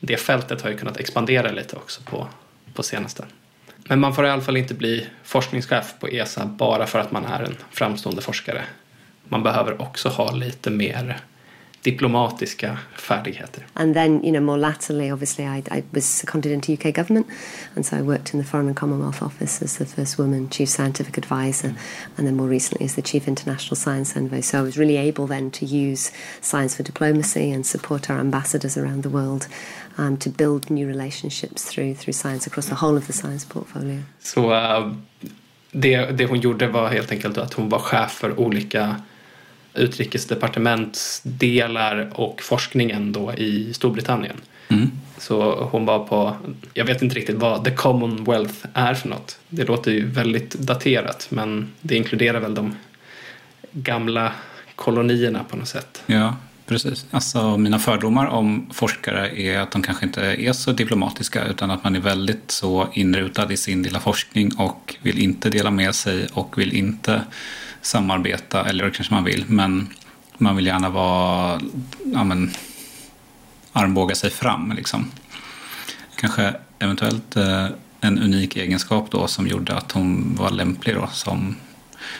det 0.00 0.16
fältet 0.16 0.62
har 0.62 0.70
ju 0.70 0.76
kunnat 0.76 0.96
expandera 0.96 1.50
lite 1.50 1.76
också 1.76 2.02
på, 2.02 2.26
på 2.74 2.82
senaste. 2.82 3.24
Men 3.88 4.00
man 4.00 4.14
får 4.14 4.26
i 4.26 4.30
alla 4.30 4.42
fall 4.42 4.56
inte 4.56 4.74
bli 4.74 5.06
forskningschef 5.24 5.94
på 6.00 6.08
ESA 6.08 6.46
bara 6.46 6.86
för 6.86 6.98
att 6.98 7.12
man 7.12 7.24
är 7.24 7.42
en 7.42 7.56
framstående 7.70 8.22
forskare. 8.22 8.64
Man 9.28 9.42
behöver 9.42 9.82
också 9.82 10.08
ha 10.08 10.32
lite 10.32 10.70
mer 10.70 11.20
diplomatiska 11.86 12.78
färdigheter. 12.96 13.66
And 13.74 13.94
then, 13.94 14.24
you 14.24 14.32
know, 14.32 14.40
more 14.40 14.58
latterly, 14.58 15.12
obviously, 15.12 15.44
I, 15.44 15.62
I 15.78 15.82
was 15.90 16.04
seconded 16.04 16.52
into 16.52 16.72
UK 16.72 16.94
government, 16.94 17.26
and 17.76 17.86
so 17.86 17.96
I 17.96 18.02
worked 18.02 18.34
in 18.34 18.40
the 18.40 18.46
Foreign 18.46 18.66
and 18.66 18.76
Commonwealth 18.76 19.22
Office 19.22 19.62
as 19.64 19.76
the 19.76 19.86
first 19.86 20.18
woman 20.18 20.48
chief 20.48 20.68
scientific 20.68 21.16
advisor, 21.18 21.74
and 22.16 22.26
then 22.26 22.36
more 22.36 22.48
recently 22.48 22.86
as 22.86 22.94
the 22.94 23.02
chief 23.02 23.28
international 23.28 23.76
science 23.76 24.16
envoy. 24.16 24.40
So 24.40 24.58
I 24.58 24.62
was 24.62 24.76
really 24.76 24.96
able 24.96 25.26
then 25.28 25.50
to 25.50 25.64
use 25.64 26.12
science 26.40 26.76
for 26.76 26.82
diplomacy 26.82 27.52
and 27.54 27.64
support 27.66 28.10
our 28.10 28.18
ambassadors 28.18 28.76
around 28.76 29.02
the 29.02 29.10
world 29.10 29.46
um, 29.98 30.16
to 30.16 30.30
build 30.30 30.70
new 30.70 30.88
relationships 30.88 31.64
through 31.64 31.94
through 31.94 32.14
science 32.14 32.48
across 32.48 32.66
the 32.66 32.74
whole 32.74 32.96
of 32.96 33.06
the 33.06 33.12
science 33.12 33.46
portfolio. 33.48 34.02
Så 34.20 34.54
äh, 34.54 34.92
det, 35.72 36.18
det 36.18 36.26
hon 36.26 36.40
gjorde 36.40 36.68
var 36.68 36.88
helt 36.88 37.12
enkelt 37.12 37.38
att 37.38 37.54
hon 37.54 37.68
var 37.68 37.78
chef 37.78 38.10
för 38.10 38.40
olika 38.40 38.96
utrikesdepartementsdelar 39.76 42.10
och 42.14 42.42
forskningen 42.42 43.12
då 43.12 43.34
i 43.34 43.74
Storbritannien. 43.74 44.36
Så 45.18 45.68
hon 45.70 45.86
var 45.86 45.98
på, 45.98 46.36
jag 46.74 46.84
vet 46.84 47.02
inte 47.02 47.16
riktigt 47.16 47.36
vad 47.36 47.64
the 47.64 47.70
Commonwealth 47.70 48.54
är 48.74 48.94
för 48.94 49.08
något. 49.08 49.38
Det 49.48 49.64
låter 49.64 49.90
ju 49.90 50.06
väldigt 50.06 50.54
daterat 50.54 51.26
men 51.30 51.72
det 51.80 51.96
inkluderar 51.96 52.40
väl 52.40 52.54
de 52.54 52.76
gamla 53.72 54.32
kolonierna 54.74 55.44
på 55.44 55.56
något 55.56 55.68
sätt. 55.68 56.02
Ja, 56.06 56.36
precis. 56.66 57.06
Alltså, 57.10 57.56
mina 57.56 57.78
fördomar 57.78 58.26
om 58.26 58.70
forskare 58.72 59.40
är 59.40 59.58
att 59.58 59.70
de 59.70 59.82
kanske 59.82 60.06
inte 60.06 60.22
är 60.22 60.52
så 60.52 60.72
diplomatiska 60.72 61.44
utan 61.44 61.70
att 61.70 61.84
man 61.84 61.96
är 61.96 62.00
väldigt 62.00 62.50
så 62.50 62.88
inrutad 62.92 63.52
i 63.52 63.56
sin 63.56 63.82
lilla 63.82 64.00
forskning 64.00 64.52
och 64.58 64.94
vill 65.02 65.18
inte 65.18 65.50
dela 65.50 65.70
med 65.70 65.94
sig 65.94 66.26
och 66.32 66.58
vill 66.58 66.76
inte 66.76 67.20
samarbeta, 67.86 68.64
eller 68.64 68.84
det 68.84 68.90
kanske 68.90 69.14
man 69.14 69.24
vill, 69.24 69.44
men 69.48 69.88
man 70.38 70.56
vill 70.56 70.66
gärna 70.66 70.90
vara, 70.90 71.60
ja 72.04 72.24
men, 72.24 72.50
armbåga 73.72 74.14
sig 74.14 74.30
fram 74.30 74.72
liksom. 74.76 75.10
Kanske 76.16 76.54
eventuellt 76.78 77.36
eh, 77.36 77.66
en 78.00 78.18
unik 78.18 78.56
egenskap 78.56 79.10
då 79.10 79.26
som 79.26 79.46
gjorde 79.46 79.74
att 79.74 79.92
hon 79.92 80.34
var 80.34 80.50
lämplig 80.50 80.94
då 80.94 81.06
som 81.06 81.56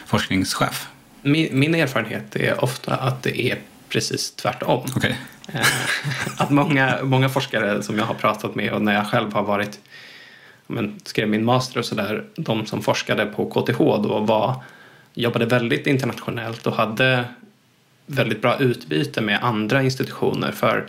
forskningschef. 0.07 0.89
Min, 1.23 1.59
min 1.59 1.75
erfarenhet 1.75 2.37
är 2.37 2.65
ofta 2.65 2.97
att 2.97 3.23
det 3.23 3.41
är 3.41 3.59
precis 3.89 4.31
tvärtom. 4.31 4.87
Okej. 4.97 5.19
Eh, 5.53 5.67
att 6.37 6.51
många, 6.51 6.99
många 7.03 7.29
forskare 7.29 7.83
som 7.83 7.99
jag 7.99 8.05
har 8.05 8.15
pratat 8.15 8.55
med 8.55 8.73
och 8.73 8.83
när 8.83 8.95
jag 8.95 9.07
själv 9.07 9.33
har 9.33 9.43
varit 9.43 9.81
men, 10.67 11.01
skrev 11.05 11.29
min 11.29 11.45
master 11.45 11.79
och 11.79 11.85
sådär, 11.85 12.25
de 12.37 12.67
som 12.67 12.83
forskade 12.83 13.27
på 13.27 13.51
KTH 13.51 13.79
då 13.79 14.21
var, 14.21 14.63
jobbade 15.17 15.47
väldigt 15.47 15.87
internationellt 15.87 16.67
och 16.67 16.73
hade 16.73 17.25
väldigt 18.07 18.43
bra 18.43 18.59
utbyte 18.59 19.21
med 19.21 19.45
andra 19.45 19.83
institutioner 19.83 20.53
för 20.53 20.87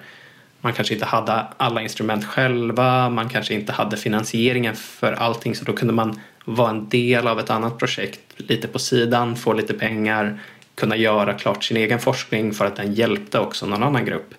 man 0.61 0.73
kanske 0.73 0.93
inte 0.93 1.05
hade 1.05 1.45
alla 1.57 1.81
instrument 1.81 2.25
själva, 2.25 3.09
man 3.09 3.29
kanske 3.29 3.53
inte 3.53 3.71
hade 3.71 3.97
finansieringen 3.97 4.75
för 4.75 5.13
allting 5.13 5.55
så 5.55 5.65
då 5.65 5.73
kunde 5.73 5.93
man 5.93 6.19
vara 6.45 6.69
en 6.69 6.89
del 6.89 7.27
av 7.27 7.39
ett 7.39 7.49
annat 7.49 7.77
projekt 7.77 8.19
lite 8.37 8.67
på 8.67 8.79
sidan, 8.79 9.35
få 9.35 9.53
lite 9.53 9.73
pengar, 9.73 10.39
kunna 10.75 10.95
göra 10.95 11.33
klart 11.33 11.63
sin 11.63 11.77
egen 11.77 11.99
forskning 11.99 12.53
för 12.53 12.65
att 12.65 12.75
den 12.75 12.93
hjälpte 12.93 13.39
också 13.39 13.65
någon 13.65 13.83
annan 13.83 14.05
grupp. 14.05 14.33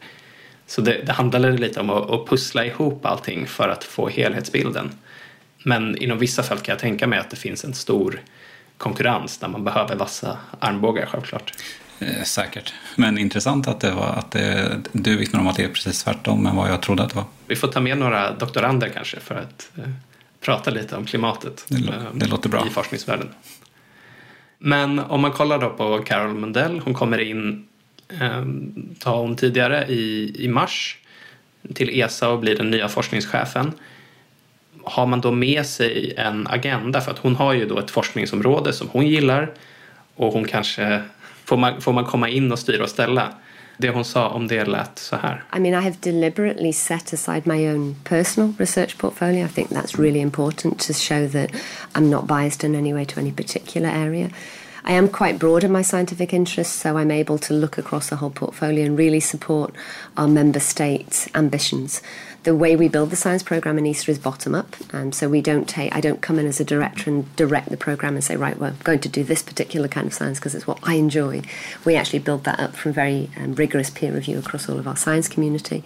Så 0.66 0.80
det, 0.80 1.02
det 1.06 1.12
handlade 1.12 1.52
lite 1.52 1.80
om 1.80 1.90
att, 1.90 2.10
att 2.10 2.26
pussla 2.26 2.66
ihop 2.66 3.06
allting 3.06 3.46
för 3.46 3.68
att 3.68 3.84
få 3.84 4.08
helhetsbilden. 4.08 4.90
Men 5.62 5.96
inom 5.96 6.18
vissa 6.18 6.42
fält 6.42 6.62
kan 6.62 6.72
jag 6.72 6.80
tänka 6.80 7.06
mig 7.06 7.18
att 7.18 7.30
det 7.30 7.36
finns 7.36 7.64
en 7.64 7.74
stor 7.74 8.20
konkurrens 8.78 9.38
där 9.38 9.48
man 9.48 9.64
behöver 9.64 9.96
vassa 9.96 10.38
armbågar 10.60 11.06
självklart. 11.06 11.52
Eh, 12.00 12.22
säkert. 12.22 12.74
Men 12.96 13.18
intressant 13.18 13.68
att, 13.68 13.80
det 13.80 13.90
var, 13.90 14.06
att 14.08 14.30
det, 14.30 14.80
du 14.92 15.16
vittnar 15.16 15.40
om 15.40 15.46
att 15.46 15.56
det 15.56 15.64
är 15.64 15.68
precis 15.68 16.04
tvärtom 16.04 16.46
än 16.46 16.56
vad 16.56 16.70
jag 16.70 16.82
trodde 16.82 17.02
att 17.02 17.10
det 17.10 17.16
var. 17.16 17.24
Vi 17.46 17.56
får 17.56 17.68
ta 17.68 17.80
med 17.80 17.98
några 17.98 18.32
doktorander 18.34 18.88
kanske 18.88 19.20
för 19.20 19.34
att 19.34 19.70
eh, 19.78 19.84
prata 20.40 20.70
lite 20.70 20.96
om 20.96 21.04
klimatet 21.06 21.64
Det 21.68 21.76
lå- 21.76 21.92
eh, 21.94 22.12
det 22.14 22.26
låter 22.26 22.48
bra. 22.48 22.66
i 22.66 22.70
forskningsvärlden. 22.70 23.28
Men 24.58 24.98
om 24.98 25.20
man 25.20 25.32
kollar 25.32 25.58
då 25.58 25.70
på 25.70 25.98
Carol 25.98 26.34
Mundell, 26.34 26.78
hon 26.84 26.94
kommer 26.94 27.18
in, 27.18 27.66
eh, 28.20 28.44
sa 29.02 29.20
hon 29.20 29.36
tidigare, 29.36 29.86
i, 29.86 30.34
i 30.44 30.48
mars 30.48 30.96
till 31.74 32.00
ESA 32.00 32.28
och 32.28 32.38
blir 32.38 32.56
den 32.56 32.70
nya 32.70 32.88
forskningschefen. 32.88 33.72
Har 34.88 35.06
man 35.06 35.20
då 35.20 35.30
med 35.30 35.66
sig 35.66 36.14
en 36.16 36.46
agenda, 36.46 37.00
för 37.00 37.10
att 37.10 37.18
hon 37.18 37.36
har 37.36 37.52
ju 37.52 37.66
då 37.66 37.78
ett 37.78 37.90
forskningsområde 37.90 38.72
som 38.72 38.88
hon 38.88 39.06
gillar 39.06 39.50
och 40.16 40.32
hon 40.32 40.44
kanske, 40.44 41.02
får 41.44 41.56
man, 41.56 41.80
får 41.80 41.92
man 41.92 42.04
komma 42.04 42.28
in 42.28 42.52
och 42.52 42.58
styra 42.58 42.82
och 42.82 42.90
ställa 42.90 43.32
Det 43.80 43.90
hon 43.90 44.04
sa 44.04 44.28
om 44.28 44.48
det 44.48 44.64
lät 44.64 44.98
så 44.98 45.16
här. 45.16 45.42
I 45.56 45.60
mean, 45.60 45.74
I 45.74 45.84
have 45.84 45.96
deliberately 46.00 46.72
set 46.72 47.12
aside 47.12 47.46
my 47.46 47.68
own 47.68 47.96
personal 48.04 48.52
research 48.58 48.98
portfolio. 48.98 49.44
I 49.44 49.48
think 49.48 49.70
that's 49.70 49.98
really 49.98 50.20
important 50.20 50.86
to 50.86 50.92
show 50.92 51.28
that 51.28 51.50
I'm 51.94 52.10
not 52.10 52.26
biased 52.26 52.64
in 52.64 52.74
any 52.74 52.94
way 52.94 53.04
to 53.04 53.20
any 53.20 53.32
particular 53.32 53.88
area. 53.88 54.30
I 54.84 54.92
am 54.92 55.08
quite 55.08 55.38
broad 55.38 55.64
in 55.64 55.72
my 55.72 55.82
scientific 55.82 56.32
interests, 56.32 56.74
so 56.74 56.96
I'm 56.96 57.10
able 57.10 57.38
to 57.38 57.54
look 57.54 57.78
across 57.78 58.08
the 58.08 58.16
whole 58.16 58.30
portfolio 58.30 58.86
and 58.86 58.98
really 58.98 59.20
support 59.20 59.74
our 60.16 60.28
member 60.28 60.60
state 60.60 61.28
ambitions. 61.34 62.02
The 62.44 62.54
way 62.54 62.76
we 62.76 62.88
build 62.88 63.10
the 63.10 63.16
science 63.16 63.42
program 63.42 63.78
in 63.78 63.86
Easter 63.86 64.12
is 64.12 64.18
bottom 64.18 64.54
up, 64.54 64.76
um, 64.94 65.10
so 65.10 65.28
we 65.28 65.42
don't 65.42 65.68
take. 65.68 65.94
I 65.94 66.00
don't 66.00 66.22
come 66.22 66.38
in 66.38 66.46
as 66.46 66.60
a 66.60 66.64
director 66.64 67.10
and 67.10 67.36
direct 67.36 67.68
the 67.68 67.76
program 67.76 68.14
and 68.14 68.22
say, 68.22 68.36
right, 68.36 68.56
we're 68.56 68.74
going 68.84 69.00
to 69.00 69.08
do 69.08 69.24
this 69.24 69.42
particular 69.42 69.88
kind 69.88 70.06
of 70.06 70.14
science 70.14 70.38
because 70.38 70.54
it's 70.54 70.66
what 70.66 70.78
I 70.82 70.94
enjoy. 70.94 71.42
We 71.84 71.96
actually 71.96 72.20
build 72.20 72.44
that 72.44 72.60
up 72.60 72.76
from 72.76 72.92
very 72.92 73.28
um, 73.36 73.54
rigorous 73.54 73.90
peer 73.90 74.12
review 74.12 74.38
across 74.38 74.68
all 74.68 74.78
of 74.78 74.86
our 74.86 74.96
science 74.96 75.26
community, 75.26 75.82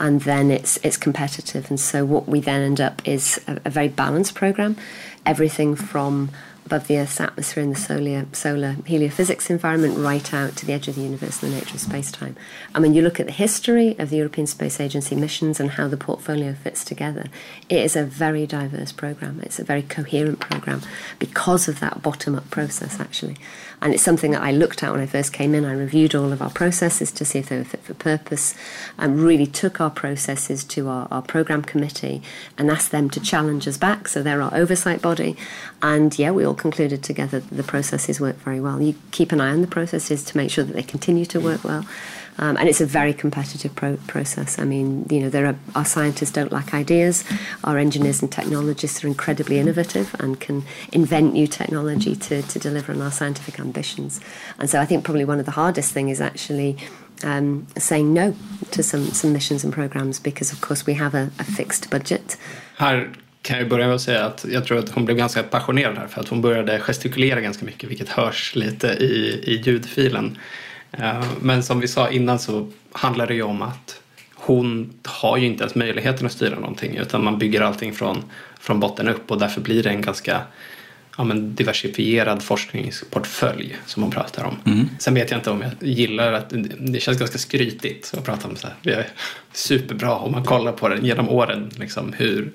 and 0.00 0.20
then 0.22 0.50
it's 0.50 0.78
it's 0.78 0.96
competitive. 0.96 1.70
And 1.70 1.78
so 1.78 2.04
what 2.04 2.26
we 2.28 2.40
then 2.40 2.60
end 2.60 2.80
up 2.80 3.06
is 3.06 3.40
a, 3.46 3.60
a 3.64 3.70
very 3.70 3.88
balanced 3.88 4.34
program, 4.34 4.76
everything 5.24 5.76
from 5.76 6.30
above 6.66 6.86
the 6.86 6.98
Earth's 6.98 7.20
atmosphere 7.20 7.62
in 7.62 7.70
the 7.70 7.76
solar, 7.76 8.26
solar 8.32 8.74
heliophysics 8.74 9.50
environment 9.50 9.98
right 9.98 10.32
out 10.32 10.56
to 10.56 10.66
the 10.66 10.72
edge 10.72 10.88
of 10.88 10.94
the 10.94 11.02
universe 11.02 11.42
and 11.42 11.52
the 11.52 11.56
nature 11.56 11.74
of 11.74 11.80
space-time. 11.80 12.36
And 12.74 12.82
when 12.82 12.94
you 12.94 13.02
look 13.02 13.20
at 13.20 13.26
the 13.26 13.32
history 13.32 13.96
of 13.98 14.10
the 14.10 14.16
European 14.16 14.46
Space 14.46 14.80
Agency 14.80 15.14
missions 15.14 15.60
and 15.60 15.72
how 15.72 15.88
the 15.88 15.96
portfolio 15.96 16.54
fits 16.54 16.84
together, 16.84 17.26
it 17.68 17.78
is 17.78 17.96
a 17.96 18.04
very 18.04 18.46
diverse 18.46 18.92
program. 18.92 19.40
It's 19.42 19.58
a 19.58 19.64
very 19.64 19.82
coherent 19.82 20.40
program 20.40 20.82
because 21.18 21.68
of 21.68 21.80
that 21.80 22.02
bottom-up 22.02 22.50
process, 22.50 22.98
actually. 22.98 23.36
And 23.84 23.92
it's 23.92 24.02
something 24.02 24.30
that 24.30 24.42
I 24.42 24.50
looked 24.50 24.82
at 24.82 24.90
when 24.90 25.02
I 25.02 25.06
first 25.06 25.34
came 25.34 25.54
in. 25.54 25.66
I 25.66 25.72
reviewed 25.74 26.14
all 26.14 26.32
of 26.32 26.40
our 26.40 26.48
processes 26.48 27.12
to 27.12 27.24
see 27.26 27.40
if 27.40 27.50
they 27.50 27.58
were 27.58 27.64
fit 27.64 27.82
for 27.82 27.92
purpose 27.92 28.54
and 28.96 29.20
really 29.20 29.46
took 29.46 29.78
our 29.78 29.90
processes 29.90 30.64
to 30.64 30.88
our, 30.88 31.06
our 31.10 31.20
program 31.20 31.60
committee 31.60 32.22
and 32.56 32.70
asked 32.70 32.92
them 32.92 33.10
to 33.10 33.20
challenge 33.20 33.68
us 33.68 33.76
back. 33.76 34.08
So 34.08 34.22
they're 34.22 34.40
our 34.40 34.54
oversight 34.54 35.02
body. 35.02 35.36
And 35.82 36.18
yeah, 36.18 36.30
we 36.30 36.46
all 36.46 36.54
concluded 36.54 37.02
together 37.02 37.40
that 37.40 37.54
the 37.54 37.62
processes 37.62 38.18
work 38.18 38.36
very 38.36 38.58
well. 38.58 38.80
You 38.80 38.94
keep 39.10 39.32
an 39.32 39.40
eye 39.42 39.50
on 39.50 39.60
the 39.60 39.66
processes 39.66 40.24
to 40.24 40.36
make 40.38 40.50
sure 40.50 40.64
that 40.64 40.72
they 40.72 40.82
continue 40.82 41.26
to 41.26 41.38
work 41.38 41.62
well. 41.62 41.84
Um, 42.38 42.56
and 42.56 42.68
it's 42.68 42.80
a 42.80 42.86
very 42.86 43.14
competitive 43.14 43.74
pro- 43.74 43.96
process. 44.06 44.58
I 44.58 44.64
mean, 44.64 45.06
you 45.10 45.20
know, 45.20 45.30
there 45.30 45.46
are 45.46 45.56
our 45.74 45.84
scientists 45.84 46.32
don't 46.32 46.52
lack 46.52 46.74
ideas. 46.74 47.24
Our 47.62 47.78
engineers 47.78 48.22
and 48.22 48.30
technologists 48.30 49.04
are 49.04 49.06
incredibly 49.06 49.58
innovative 49.58 50.14
and 50.18 50.40
can 50.40 50.64
invent 50.92 51.34
new 51.34 51.46
technology 51.46 52.16
to, 52.16 52.42
to 52.42 52.58
deliver 52.58 52.92
on 52.92 53.00
our 53.02 53.12
scientific 53.12 53.60
ambitions. 53.60 54.20
And 54.58 54.68
so, 54.68 54.80
I 54.80 54.86
think 54.86 55.04
probably 55.04 55.24
one 55.24 55.38
of 55.38 55.46
the 55.46 55.52
hardest 55.52 55.92
thing 55.92 56.08
is 56.08 56.20
actually 56.20 56.76
um, 57.22 57.66
saying 57.76 58.12
no 58.12 58.34
to 58.72 58.82
some, 58.82 59.06
some 59.06 59.32
missions 59.32 59.64
and 59.64 59.72
programs 59.72 60.18
because, 60.20 60.52
of 60.52 60.60
course, 60.60 60.86
we 60.86 60.94
have 60.94 61.14
a, 61.14 61.30
a 61.38 61.44
fixed 61.44 61.90
budget. 61.90 62.38
Här 62.76 63.10
kan 63.42 63.58
jag 63.58 63.68
börja 63.68 63.86
med 63.86 63.94
att 63.94 64.02
säga 64.02 64.24
att 64.24 64.44
jag 64.48 64.64
tror 64.64 64.78
att 64.78 64.88
hon 64.88 65.04
blev 65.04 65.16
ganska 65.16 65.42
passionerad 65.42 65.98
här 65.98 66.06
för 66.06 66.20
att 66.20 66.28
hon 66.28 66.40
började 66.40 66.80
gestikulera 66.80 67.40
ganska 67.40 67.64
mycket 67.64 67.90
vilket 67.90 68.08
hörs 68.08 68.54
lite 68.54 68.86
i, 68.86 69.40
i 69.44 69.62
ljudfilen. 69.64 70.38
Eh, 70.98 71.24
Men 71.40 71.62
som 71.62 71.80
vi 71.80 71.88
sa 71.88 72.10
innan 72.10 72.38
så 72.38 72.68
handlar 72.92 73.26
det 73.26 73.34
ju 73.34 73.42
om 73.42 73.62
att 73.62 74.00
hon 74.34 74.92
har 75.04 75.36
ju 75.36 75.46
inte 75.46 75.62
ens 75.62 75.74
möjligheten 75.74 76.26
att 76.26 76.32
styra 76.32 76.54
någonting 76.54 76.96
utan 76.96 77.24
man 77.24 77.38
bygger 77.38 77.60
allting 77.60 77.92
från, 77.92 78.22
från 78.60 78.80
botten 78.80 79.08
upp 79.08 79.30
och 79.30 79.38
därför 79.38 79.60
blir 79.60 79.82
det 79.82 79.90
en 79.90 80.02
ganska 80.02 80.40
ja, 81.18 81.24
men 81.24 81.54
diversifierad 81.54 82.42
forskningsportfölj 82.42 83.76
som 83.86 84.00
man 84.00 84.10
pratar 84.10 84.44
om. 84.44 84.72
Mm. 84.72 84.88
Sen 84.98 85.14
vet 85.14 85.30
jag 85.30 85.38
inte 85.38 85.50
om 85.50 85.62
jag 85.62 85.72
gillar 85.80 86.32
att 86.32 86.52
det 86.78 87.00
känns 87.00 87.18
ganska 87.18 87.38
skrytigt 87.38 88.14
att 88.16 88.24
prata 88.24 88.48
om 88.48 88.56
så 88.56 88.66
här. 88.66 88.76
Vi 88.82 88.92
är 88.92 89.08
superbra 89.52 90.16
om 90.16 90.32
man 90.32 90.44
kollar 90.44 90.72
på 90.72 90.88
den 90.88 91.04
genom 91.04 91.28
åren 91.28 91.70
liksom 91.78 92.12
hur 92.12 92.52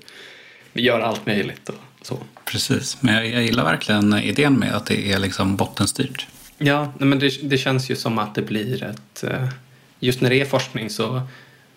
vi 0.73 0.81
gör 0.81 0.99
allt 0.99 1.25
möjligt 1.25 1.69
och 1.69 1.75
så. 2.01 2.19
Precis, 2.45 2.97
men 3.01 3.15
jag, 3.15 3.27
jag 3.27 3.43
gillar 3.43 3.63
verkligen 3.63 4.13
idén 4.13 4.59
med 4.59 4.75
att 4.75 4.85
det 4.85 5.11
är 5.11 5.19
liksom 5.19 5.55
bottenstyrt. 5.55 6.27
Ja, 6.61 6.93
men 6.97 7.19
det, 7.19 7.49
det 7.49 7.57
känns 7.57 7.91
ju 7.91 7.95
som 7.95 8.19
att 8.19 8.35
det 8.35 8.41
blir 8.41 8.83
ett... 8.83 9.23
Eh, 9.23 9.47
just 9.99 10.21
när 10.21 10.29
det 10.29 10.41
är 10.41 10.45
forskning 10.45 10.89
så 10.89 11.21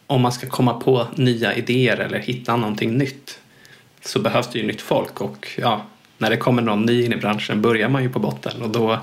om 0.07 0.23
man 0.23 0.33
ska 0.33 0.47
komma 0.47 0.75
på 0.75 1.07
nya 1.15 1.55
idéer 1.55 1.97
eller 1.97 2.19
hitta 2.19 2.57
någonting 2.57 2.99
nytt 2.99 3.41
så 4.01 4.21
behövs 4.21 4.49
det 4.53 4.59
ju 4.59 4.67
nytt 4.67 4.81
folk 4.81 5.21
och 5.21 5.49
ja, 5.59 5.87
när 6.19 6.31
det 6.31 6.37
kommer 6.37 6.63
någon 6.63 6.83
ny 6.83 7.05
in 7.05 7.13
i 7.13 7.17
branschen 7.17 7.63
börjar 7.63 7.89
man 7.89 8.03
ju 8.03 8.09
på 8.09 8.19
botten 8.19 8.63
och 8.63 8.71
då 8.71 8.99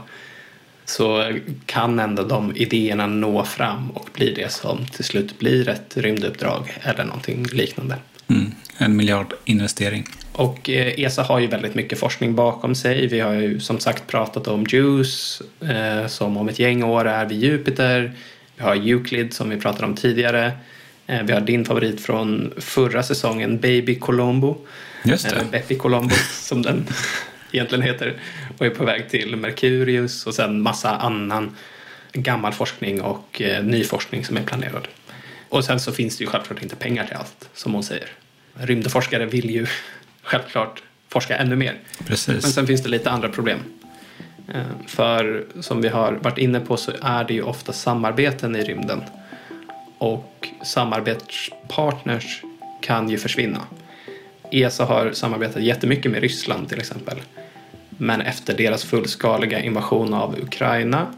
så 0.86 1.34
kan 1.66 2.00
ändå 2.00 2.24
de 2.24 2.56
idéerna 2.56 3.08
nå 3.08 3.44
fram 3.44 3.90
och 3.92 4.10
bli 4.14 4.34
det 4.34 4.52
som 4.52 4.86
till 4.86 5.04
slut 5.04 5.40
blir 5.40 5.70
ett 5.70 5.98
rymduppdrag 5.98 6.78
eller 6.82 7.04
någonting 7.04 7.44
liknande. 7.44 7.96
Mm. 8.30 8.52
En 8.78 8.96
miljardinvestering. 8.96 10.06
Och 10.32 10.70
eh, 10.70 11.00
ESA 11.00 11.24
har 11.24 11.40
ju 11.40 11.48
väldigt 11.48 11.76
mycket 11.76 12.00
forskning 12.00 12.36
bakom 12.36 12.76
sig. 12.76 13.08
Vi 13.08 13.20
har 13.20 13.34
ju 13.34 13.60
som 13.60 13.80
sagt 13.80 14.08
pratat 14.08 14.48
om 14.48 14.66
JUICE 14.70 15.44
eh, 15.62 16.08
som 16.08 16.38
om 16.38 16.50
ett 16.50 16.60
gäng 16.60 16.84
år 16.84 17.08
är 17.08 17.26
vid 17.26 17.44
Jupiter. 17.44 18.12
Vi 18.56 18.64
har 18.64 18.76
Euclid 18.76 19.34
som 19.34 19.50
vi 19.50 19.58
pratade 19.58 19.86
om 19.86 19.96
tidigare. 19.96 20.52
Eh, 21.08 21.24
vi 21.24 21.34
har 21.34 21.42
din 21.42 21.66
favorit 21.66 22.02
från 22.02 22.54
förra 22.58 23.04
säsongen, 23.04 23.60
Baby 23.60 23.96
Colombo. 23.96 24.58
Just 25.04 25.30
det. 25.30 25.36
Eller 25.36 25.52
Bepi 25.52 25.76
Colombo 25.76 26.16
som 26.32 26.62
den 26.62 26.88
egentligen 27.52 27.82
heter. 27.82 28.14
Och 28.58 28.66
är 28.66 28.70
på 28.70 28.86
väg 28.86 29.10
till 29.10 29.36
Mercurius 29.36 30.28
och 30.28 30.34
sen 30.34 30.62
massa 30.62 30.98
annan 30.98 31.56
gammal 32.14 32.54
forskning 32.54 33.02
och 33.02 33.42
eh, 33.42 33.64
ny 33.64 33.84
forskning 33.84 34.26
som 34.26 34.38
är 34.38 34.42
planerad. 34.42 34.88
Och 35.50 35.66
sen 35.66 35.80
så 35.80 35.92
finns 35.92 36.18
det 36.18 36.24
ju 36.24 36.30
självklart 36.30 36.64
inte 36.64 36.76
pengar 36.76 37.06
till 37.06 37.16
allt, 37.16 37.50
som 37.54 37.74
hon 37.74 37.84
säger. 37.84 38.10
Rymdforskare 38.54 39.26
vill 39.26 39.50
ju 39.50 39.68
självklart 40.24 40.84
forska 41.08 41.38
ännu 41.38 41.56
mer. 41.56 41.78
Precis. 42.08 42.44
Men 42.44 42.52
sen 42.52 42.68
finns 42.68 42.84
det 42.84 42.90
lite 42.90 43.10
andra 43.10 43.30
problem. 43.30 43.60
Eh, 44.54 44.64
För 44.88 45.46
som 45.62 45.82
vi 45.82 45.88
har 45.88 46.12
varit 46.14 46.38
inne 46.38 46.60
på 46.60 46.78
så 46.78 46.92
är 47.02 47.24
det 47.24 47.34
ju 47.34 47.42
ofta 47.44 47.74
samarbeten 47.74 48.56
i 48.56 48.62
rymden. 48.64 49.04
Och 49.98 50.48
samarbetspartners 50.64 52.44
kan 52.82 53.10
ju 53.10 53.18
försvinna. 53.18 53.62
ESA 54.52 54.86
har 54.86 55.12
samarbetat 55.14 55.64
jättemycket 55.64 56.12
med 56.12 56.22
Ryssland 56.22 56.70
till 56.70 56.80
exempel. 56.80 57.18
Men 57.90 58.22
efter 58.22 58.58
deras 58.58 58.84
fullskaliga 58.84 59.60
invasion 59.60 60.14
av 60.14 60.40
Ukraina 60.40 61.14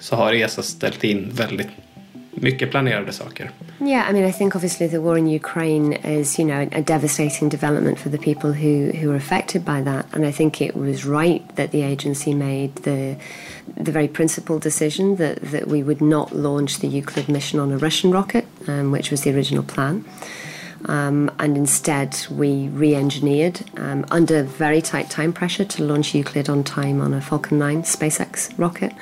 så 0.00 0.16
har 0.16 0.32
ESA 0.32 0.62
ställt 0.62 1.04
in 1.04 1.30
väldigt 1.32 1.68
mycket 2.42 2.70
planerade 2.70 3.12
saker. 3.12 3.50
Yeah, 3.80 4.04
I 4.08 4.12
mean, 4.12 4.24
I 4.24 4.30
think 4.30 4.54
obviously 4.54 4.86
the 4.86 5.00
war 5.00 5.16
in 5.16 5.26
Ukraine 5.26 5.92
is, 5.92 6.38
you 6.38 6.44
know, 6.44 6.68
a 6.72 6.82
devastating 6.82 7.48
development 7.48 7.98
for 7.98 8.08
the 8.08 8.18
people 8.18 8.52
who, 8.52 8.90
who 8.92 9.10
are 9.12 9.16
affected 9.16 9.64
by 9.64 9.82
that. 9.82 10.06
And 10.12 10.26
I 10.26 10.30
think 10.32 10.60
it 10.60 10.76
was 10.76 11.04
right 11.04 11.42
that 11.56 11.70
the 11.70 11.82
agency 11.82 12.34
made 12.34 12.74
the 12.76 13.16
the 13.76 13.92
very 13.92 14.08
principled 14.08 14.62
decision 14.62 15.16
that, 15.16 15.40
that 15.42 15.68
we 15.68 15.82
would 15.82 16.00
not 16.00 16.34
launch 16.34 16.78
the 16.78 16.88
Euclid 16.88 17.28
mission 17.28 17.60
on 17.60 17.70
a 17.70 17.78
Russian 17.78 18.10
rocket, 18.10 18.46
um, 18.66 18.90
which 18.90 19.10
was 19.10 19.22
the 19.22 19.34
original 19.34 19.62
plan. 19.62 20.04
Um, 20.86 21.30
and 21.38 21.56
instead, 21.56 22.16
we 22.30 22.68
re 22.68 22.94
engineered 22.94 23.62
um, 23.76 24.06
under 24.10 24.42
very 24.42 24.80
tight 24.80 25.10
time 25.10 25.32
pressure 25.32 25.64
to 25.64 25.82
launch 25.82 26.14
Euclid 26.14 26.48
on 26.48 26.62
time 26.62 27.00
on 27.00 27.12
a 27.12 27.20
Falcon 27.20 27.58
9 27.58 27.82
SpaceX 27.82 28.56
rocket. 28.58 28.92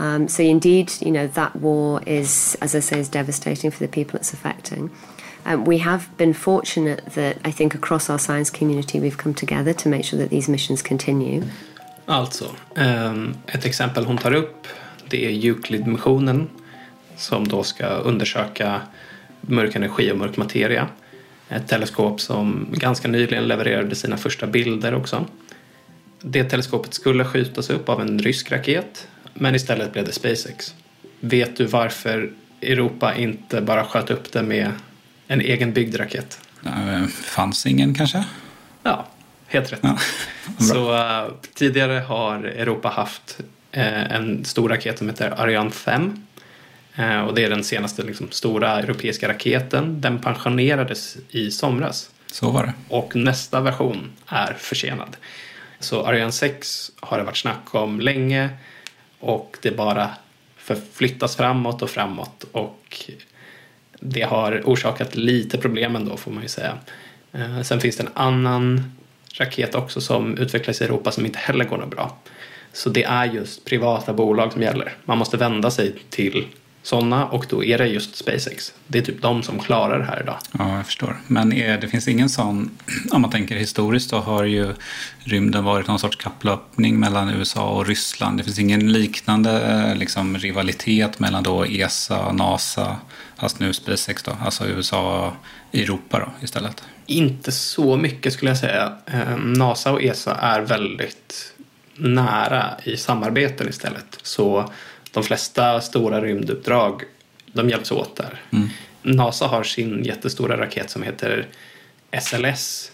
Um, 0.00 0.28
so, 0.28 0.42
indeed, 0.42 0.92
you 1.00 1.10
know, 1.10 1.26
that 1.26 1.54
war 1.56 2.00
is, 2.06 2.56
as 2.62 2.74
I 2.74 2.80
say, 2.80 3.00
is 3.00 3.08
devastating 3.10 3.70
for 3.70 3.86
the 3.86 3.88
people 3.88 4.18
it's 4.18 4.32
affecting. 4.32 4.90
Um, 5.44 5.66
we 5.66 5.78
have 5.78 6.08
been 6.16 6.32
fortunate 6.34 7.04
that 7.14 7.36
I 7.44 7.52
think 7.52 7.74
across 7.74 8.08
our 8.08 8.18
science 8.18 8.50
community 8.50 8.98
we've 8.98 9.18
come 9.18 9.34
together 9.34 9.74
to 9.74 9.88
make 9.88 10.04
sure 10.04 10.18
that 10.18 10.30
these 10.30 10.50
missions 10.50 10.82
continue. 10.82 11.42
Alltså, 12.06 12.44
um, 12.76 13.34
ett 13.46 13.64
exempel 13.64 14.04
hon 14.04 14.18
tar 14.18 14.34
upp 14.34 14.66
det 15.08 15.26
är 15.26 15.50
Euclid-missionen 15.50 16.48
som 17.16 17.48
då 17.48 17.62
ska 17.62 17.86
undersöka 17.86 18.80
mörk 19.40 19.76
energi 19.76 20.12
och 20.12 20.18
mörk 20.18 20.36
materia. 20.36 20.88
Ett 21.48 21.68
teleskop 21.68 22.20
som 22.20 22.68
ganska 22.72 23.08
nyligen 23.08 23.48
levererade 23.48 23.94
sina 23.94 24.16
första 24.16 24.46
bilder 24.46 24.94
också. 24.94 25.26
Det 26.20 26.44
teleskopet 26.44 26.94
skulle 26.94 27.24
skjutas 27.24 27.70
upp 27.70 27.88
av 27.88 28.00
en 28.00 28.18
rysk 28.18 28.52
raket 28.52 29.08
men 29.34 29.54
istället 29.54 29.92
blev 29.92 30.04
det 30.04 30.12
SpaceX. 30.12 30.74
Vet 31.20 31.56
du 31.56 31.64
varför 31.64 32.30
Europa 32.62 33.14
inte 33.14 33.60
bara 33.60 33.84
sköt 33.84 34.10
upp 34.10 34.32
det 34.32 34.42
med 34.42 34.72
en 35.26 35.40
egen 35.40 35.72
byggd 35.72 36.00
raket? 36.00 36.40
Eh, 36.66 37.06
Fanns 37.06 37.66
ingen 37.66 37.94
kanske? 37.94 38.24
Ja, 38.82 39.06
helt 39.46 39.72
rätt. 39.72 39.80
Ja. 39.82 39.98
Så 40.58 40.96
eh, 40.96 41.32
tidigare 41.54 42.00
har 42.00 42.44
Europa 42.44 42.88
haft 42.88 43.40
eh, 43.72 44.12
en 44.12 44.44
stor 44.44 44.68
raket 44.68 44.98
som 44.98 45.08
heter 45.08 45.30
Ariane 45.30 45.70
5. 45.70 46.26
Eh, 46.94 47.20
och 47.20 47.34
det 47.34 47.44
är 47.44 47.50
den 47.50 47.64
senaste 47.64 48.02
liksom, 48.02 48.30
stora 48.30 48.78
europeiska 48.78 49.28
raketen. 49.28 50.00
Den 50.00 50.18
pensionerades 50.18 51.16
i 51.30 51.50
somras. 51.50 52.10
Så 52.26 52.50
var 52.50 52.66
det. 52.66 52.72
Och 52.88 53.16
nästa 53.16 53.60
version 53.60 54.12
är 54.26 54.52
försenad. 54.58 55.16
Så 55.78 56.06
Ariane 56.06 56.32
6 56.32 56.90
har 57.00 57.18
det 57.18 57.24
varit 57.24 57.36
snack 57.36 57.74
om 57.74 58.00
länge 58.00 58.50
och 59.20 59.56
det 59.62 59.70
bara 59.70 60.10
förflyttas 60.56 61.36
framåt 61.36 61.82
och 61.82 61.90
framåt 61.90 62.44
och 62.52 63.10
det 64.00 64.22
har 64.22 64.62
orsakat 64.64 65.14
lite 65.16 65.58
problem 65.58 65.96
ändå 65.96 66.16
får 66.16 66.30
man 66.30 66.42
ju 66.42 66.48
säga. 66.48 66.78
Eh, 67.32 67.62
sen 67.62 67.80
finns 67.80 67.96
det 67.96 68.02
en 68.02 68.12
annan 68.14 68.92
raket 69.32 69.74
också 69.74 70.00
som 70.00 70.38
utvecklas 70.38 70.80
i 70.80 70.84
Europa 70.84 71.10
som 71.10 71.26
inte 71.26 71.38
heller 71.38 71.64
går 71.64 71.78
något 71.78 71.90
bra. 71.90 72.16
Så 72.72 72.90
det 72.90 73.04
är 73.04 73.24
just 73.24 73.64
privata 73.64 74.12
bolag 74.12 74.52
som 74.52 74.62
gäller. 74.62 74.96
Man 75.04 75.18
måste 75.18 75.36
vända 75.36 75.70
sig 75.70 75.94
till 76.10 76.46
sådana 76.82 77.26
och 77.26 77.46
då 77.48 77.64
är 77.64 77.78
det 77.78 77.86
just 77.86 78.16
SpaceX. 78.16 78.74
Det 78.86 78.98
är 78.98 79.02
typ 79.02 79.22
de 79.22 79.42
som 79.42 79.58
klarar 79.58 79.98
det 79.98 80.04
här 80.04 80.20
idag. 80.22 80.38
Ja, 80.58 80.76
jag 80.76 80.86
förstår. 80.86 81.16
Men 81.26 81.52
är, 81.52 81.78
det 81.80 81.88
finns 81.88 82.08
ingen 82.08 82.28
sån, 82.28 82.70
om 83.10 83.22
man 83.22 83.30
tänker 83.30 83.56
historiskt, 83.56 84.10
då 84.10 84.16
har 84.16 84.44
ju 84.44 84.74
rymden 85.18 85.64
varit 85.64 85.86
någon 85.86 85.98
sorts 85.98 86.16
kapplöpning 86.16 87.00
mellan 87.00 87.30
USA 87.30 87.70
och 87.70 87.86
Ryssland. 87.86 88.38
Det 88.38 88.44
finns 88.44 88.58
ingen 88.58 88.92
liknande 88.92 89.94
liksom, 89.94 90.38
rivalitet 90.38 91.18
mellan 91.18 91.42
då 91.42 91.64
ESA, 91.64 92.32
NASA, 92.32 92.96
fast 93.36 93.60
nu 93.60 93.72
SpaceX 93.72 94.22
då, 94.22 94.36
alltså 94.44 94.66
USA 94.66 95.26
och 95.26 95.34
Europa 95.78 96.18
då 96.18 96.44
istället? 96.44 96.82
Inte 97.06 97.52
så 97.52 97.96
mycket 97.96 98.32
skulle 98.32 98.50
jag 98.50 98.58
säga. 98.58 98.92
Ehm, 99.06 99.52
NASA 99.52 99.92
och 99.92 100.02
ESA 100.02 100.34
är 100.34 100.60
väldigt 100.60 101.54
nära 101.94 102.64
i 102.84 102.96
samarbeten 102.96 103.68
istället. 103.68 104.18
Så 104.22 104.72
de 105.12 105.24
flesta 105.24 105.80
stora 105.80 106.20
rymduppdrag 106.20 107.02
de 107.52 107.70
hjälps 107.70 107.92
åt 107.92 108.16
där. 108.16 108.40
Mm. 108.50 108.68
NASA 109.02 109.46
har 109.46 109.62
sin 109.62 110.04
jättestora 110.04 110.56
raket 110.56 110.90
som 110.90 111.02
heter 111.02 111.48
SLS. 112.20 112.92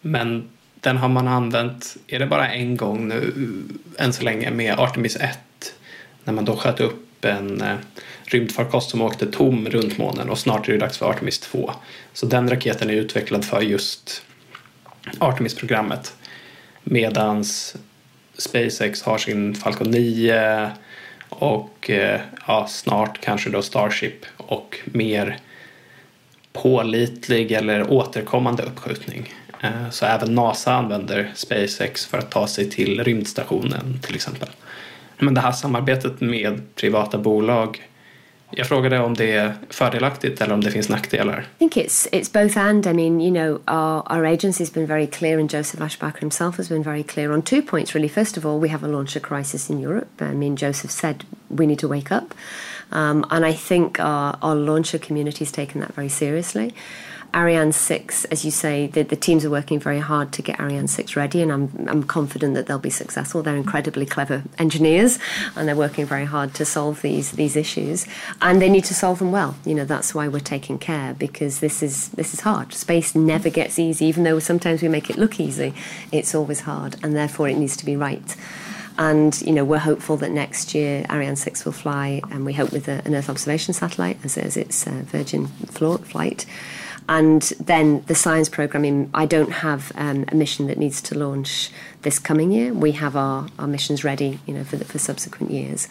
Men 0.00 0.48
den 0.80 0.96
har 0.96 1.08
man 1.08 1.28
använt, 1.28 1.96
är 2.06 2.18
det 2.18 2.26
bara 2.26 2.48
en 2.48 2.76
gång 2.76 3.08
nu 3.08 3.32
än 3.98 4.12
så 4.12 4.22
länge 4.22 4.50
med 4.50 4.78
Artemis 4.78 5.16
1. 5.16 5.38
När 6.24 6.32
man 6.32 6.44
då 6.44 6.56
sköt 6.56 6.80
upp 6.80 7.24
en 7.24 7.60
eh, 7.60 7.76
rymdfarkost 8.24 8.90
som 8.90 9.02
åkte 9.02 9.26
tom 9.26 9.68
runt 9.68 9.98
månen 9.98 10.30
och 10.30 10.38
snart 10.38 10.68
är 10.68 10.72
det 10.72 10.78
dags 10.78 10.98
för 10.98 11.10
Artemis 11.10 11.38
2. 11.38 11.72
Så 12.12 12.26
den 12.26 12.50
raketen 12.50 12.90
är 12.90 12.94
utvecklad 12.94 13.44
för 13.44 13.60
just 13.60 14.22
Artemis-programmet. 15.18 16.14
Medans 16.82 17.76
SpaceX 18.38 19.02
har 19.02 19.18
sin 19.18 19.54
Falcon 19.54 19.90
9 19.90 20.70
och 21.38 21.90
eh, 21.90 22.20
ja, 22.46 22.66
snart 22.66 23.20
kanske 23.20 23.50
då 23.50 23.62
Starship 23.62 24.26
och 24.36 24.78
mer 24.84 25.38
pålitlig 26.52 27.52
eller 27.52 27.90
återkommande 27.90 28.62
uppskjutning. 28.62 29.32
Eh, 29.62 29.90
så 29.90 30.06
även 30.06 30.34
NASA 30.34 30.74
använder 30.74 31.32
SpaceX 31.34 32.06
för 32.06 32.18
att 32.18 32.30
ta 32.30 32.46
sig 32.46 32.70
till 32.70 33.04
rymdstationen 33.04 33.98
till 34.02 34.14
exempel. 34.14 34.48
Men 35.18 35.34
det 35.34 35.40
här 35.40 35.52
samarbetet 35.52 36.20
med 36.20 36.74
privata 36.74 37.18
bolag 37.18 37.82
jag 38.56 38.66
frågade 38.66 38.98
om 38.98 39.14
det 39.14 39.32
är 39.32 39.54
fördelaktigt 39.70 40.40
eller 40.40 40.54
om 40.54 40.60
det 40.60 40.70
finns 40.70 40.88
nackdelar. 40.88 41.40
I 41.40 41.58
think 41.58 41.76
it's 41.76 42.08
it's 42.12 42.32
both 42.32 42.58
and. 42.58 42.86
I 42.86 42.92
mean, 42.92 43.20
you 43.20 43.30
know, 43.30 43.60
our 43.66 44.02
our 44.16 44.24
agency's 44.24 44.72
been 44.74 44.86
very 44.86 45.06
clear, 45.06 45.38
and 45.38 45.50
Joseph 45.50 45.80
Ashbacher 45.80 46.20
himself 46.20 46.56
has 46.56 46.68
been 46.68 46.82
very 46.82 47.02
clear 47.02 47.32
on 47.32 47.42
two 47.42 47.62
points. 47.62 47.94
Really, 47.94 48.08
first 48.08 48.36
of 48.36 48.46
all, 48.46 48.60
we 48.60 48.68
have 48.68 48.86
a 48.86 48.88
launcher 48.88 49.20
crisis 49.20 49.70
in 49.70 49.80
Europe. 49.80 50.08
I 50.20 50.34
mean, 50.34 50.56
Joseph 50.56 50.90
said 50.90 51.24
we 51.48 51.66
need 51.66 51.78
to 51.78 51.88
wake 51.88 52.12
up, 52.12 52.34
um, 52.92 53.24
and 53.30 53.44
I 53.46 53.52
think 53.52 53.98
our 53.98 54.38
our 54.40 54.56
launcher 54.56 54.98
community 54.98 55.44
has 55.44 55.52
taken 55.52 55.80
that 55.80 55.94
very 55.94 56.08
seriously. 56.08 56.72
Ariane 57.34 57.72
6, 57.72 58.26
as 58.26 58.44
you 58.44 58.52
say, 58.52 58.86
the, 58.86 59.02
the 59.02 59.16
teams 59.16 59.44
are 59.44 59.50
working 59.50 59.80
very 59.80 59.98
hard 59.98 60.32
to 60.34 60.42
get 60.42 60.60
Ariane 60.60 60.86
6 60.86 61.16
ready, 61.16 61.42
and 61.42 61.52
I'm, 61.52 61.86
I'm 61.88 62.04
confident 62.04 62.54
that 62.54 62.66
they'll 62.66 62.78
be 62.78 62.90
successful. 62.90 63.42
They're 63.42 63.56
incredibly 63.56 64.06
clever 64.06 64.44
engineers, 64.56 65.18
and 65.56 65.66
they're 65.66 65.74
working 65.74 66.06
very 66.06 66.26
hard 66.26 66.54
to 66.54 66.64
solve 66.64 67.02
these, 67.02 67.32
these 67.32 67.56
issues. 67.56 68.06
And 68.40 68.62
they 68.62 68.70
need 68.70 68.84
to 68.84 68.94
solve 68.94 69.18
them 69.18 69.32
well. 69.32 69.56
You 69.64 69.74
know, 69.74 69.84
that's 69.84 70.14
why 70.14 70.28
we're 70.28 70.38
taking 70.38 70.78
care, 70.78 71.12
because 71.14 71.58
this 71.58 71.82
is, 71.82 72.10
this 72.10 72.34
is 72.34 72.40
hard. 72.40 72.72
Space 72.72 73.16
never 73.16 73.50
gets 73.50 73.80
easy, 73.80 74.06
even 74.06 74.22
though 74.22 74.38
sometimes 74.38 74.80
we 74.80 74.88
make 74.88 75.10
it 75.10 75.18
look 75.18 75.40
easy. 75.40 75.74
It's 76.12 76.36
always 76.36 76.60
hard, 76.60 76.96
and 77.02 77.16
therefore 77.16 77.48
it 77.48 77.56
needs 77.56 77.76
to 77.78 77.84
be 77.84 77.96
right. 77.96 78.36
And 78.96 79.40
you 79.42 79.52
know, 79.52 79.64
we're 79.64 79.78
hopeful 79.78 80.16
that 80.18 80.30
next 80.30 80.72
year 80.72 81.04
Ariane 81.10 81.34
6 81.34 81.64
will 81.64 81.72
fly, 81.72 82.20
and 82.30 82.46
we 82.46 82.52
hope 82.52 82.70
with 82.70 82.86
a, 82.86 83.02
an 83.04 83.16
Earth 83.16 83.28
observation 83.28 83.74
satellite 83.74 84.18
as, 84.22 84.38
as 84.38 84.56
its 84.56 84.86
uh, 84.86 85.02
Virgin 85.06 85.48
flight. 85.48 86.46
And 87.08 87.42
then 87.60 88.02
the 88.06 88.14
science 88.14 88.48
programming, 88.48 89.10
I 89.12 89.26
don't 89.26 89.52
have 89.52 89.92
um, 89.94 90.24
a 90.28 90.34
mission 90.34 90.68
that 90.68 90.78
needs 90.78 91.02
to 91.02 91.18
launch 91.18 91.70
this 92.00 92.18
coming 92.18 92.50
year. 92.50 92.72
We 92.72 92.92
have 92.92 93.14
our, 93.14 93.48
our 93.58 93.66
missions 93.66 94.04
ready, 94.04 94.38
you 94.46 94.54
know, 94.54 94.64
for, 94.64 94.76
the, 94.76 94.86
for 94.86 94.98
subsequent 94.98 95.52
years. 95.52 95.86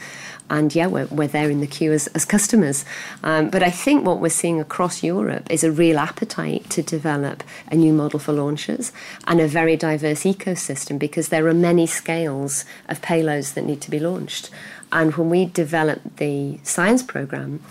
And 0.49 0.73
yeah, 0.73 0.87
we're, 0.87 1.05
we're 1.05 1.27
there 1.27 1.51
in 1.51 1.59
the 1.59 1.67
queue 1.67 1.93
as, 1.93 2.07
as 2.07 2.25
customers. 2.25 2.83
Um, 3.23 3.49
but 3.49 3.61
I 3.61 3.69
think 3.69 4.05
what 4.05 4.21
we're 4.21 4.29
seeing 4.29 4.59
across 4.59 5.03
Europe 5.03 5.49
is 5.51 5.63
a 5.63 5.71
real 5.71 5.99
appetite 5.99 6.69
to 6.71 6.81
develop 6.81 7.43
a 7.71 7.75
new 7.75 7.93
model 7.93 8.19
for 8.19 8.33
launches 8.33 8.91
and 9.27 9.39
a 9.39 9.47
very 9.47 9.75
diverse 9.75 10.21
ecosystem 10.23 10.97
because 10.97 11.29
there 11.29 11.47
are 11.47 11.53
many 11.53 11.85
scales 11.85 12.65
of 12.89 13.01
payloads 13.01 13.53
that 13.53 13.65
need 13.65 13.81
to 13.81 13.91
be 13.91 13.99
launched. 13.99 14.49
And 14.91 15.15
when 15.15 15.29
we 15.29 15.45
developed 15.45 16.17
the 16.17 16.59
science 16.63 17.03
program, 17.03 17.61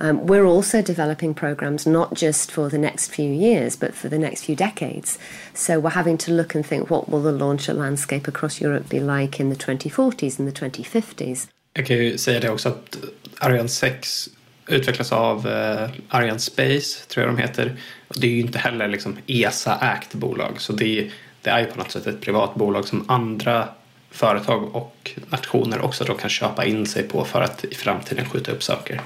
um, 0.00 0.26
we're 0.26 0.46
also 0.46 0.82
developing 0.82 1.34
programs 1.34 1.86
not 1.86 2.14
just 2.14 2.50
for 2.50 2.68
the 2.68 2.78
next 2.78 3.10
few 3.10 3.30
years, 3.30 3.76
but 3.76 3.94
for 3.94 4.08
the 4.08 4.18
next 4.18 4.44
few 4.44 4.56
decades. 4.56 5.18
So 5.54 5.80
we're 5.80 5.90
having 5.90 6.18
to 6.18 6.32
look 6.32 6.54
and 6.54 6.66
think 6.66 6.90
what 6.90 7.08
will 7.08 7.22
the 7.22 7.32
launcher 7.32 7.74
landscape 7.74 8.28
across 8.28 8.60
Europe 8.60 8.88
be 8.88 9.00
like 9.00 9.40
in 9.40 9.50
the 9.50 9.56
2040s 9.56 10.38
and 10.38 10.48
the 10.48 10.52
2050s. 10.52 11.48
Jag 11.72 11.86
kan 11.86 11.96
ju 11.96 12.18
säga 12.18 12.40
det 12.40 12.50
också 12.50 12.68
att 12.68 12.96
Ariane 13.38 13.68
6 13.68 14.28
utvecklas 14.66 15.12
av 15.12 15.46
uh, 15.46 15.88
Ariane 16.08 16.38
Space, 16.38 17.06
tror 17.08 17.26
jag 17.26 17.36
de 17.36 17.42
heter. 17.42 17.76
Och 18.08 18.16
det 18.20 18.26
är 18.26 18.30
ju 18.30 18.40
inte 18.40 18.58
heller 18.58 18.88
liksom 18.88 19.18
ESA-ägt 19.26 20.14
bolag, 20.14 20.60
så 20.60 20.72
det, 20.72 21.10
det 21.42 21.50
är 21.50 21.60
ju 21.60 21.66
på 21.66 21.78
något 21.78 21.90
sätt 21.90 22.06
ett 22.06 22.20
privat 22.20 22.54
bolag 22.54 22.88
som 22.88 23.04
andra 23.10 23.68
företag 24.10 24.76
och 24.76 25.10
nationer 25.28 25.80
också 25.84 26.04
då 26.04 26.14
kan 26.14 26.30
köpa 26.30 26.64
in 26.64 26.86
sig 26.86 27.02
på 27.02 27.24
för 27.24 27.40
att 27.40 27.64
i 27.64 27.74
framtiden 27.74 28.24
skjuta 28.24 28.52
upp 28.52 28.62
saker. 28.62 29.00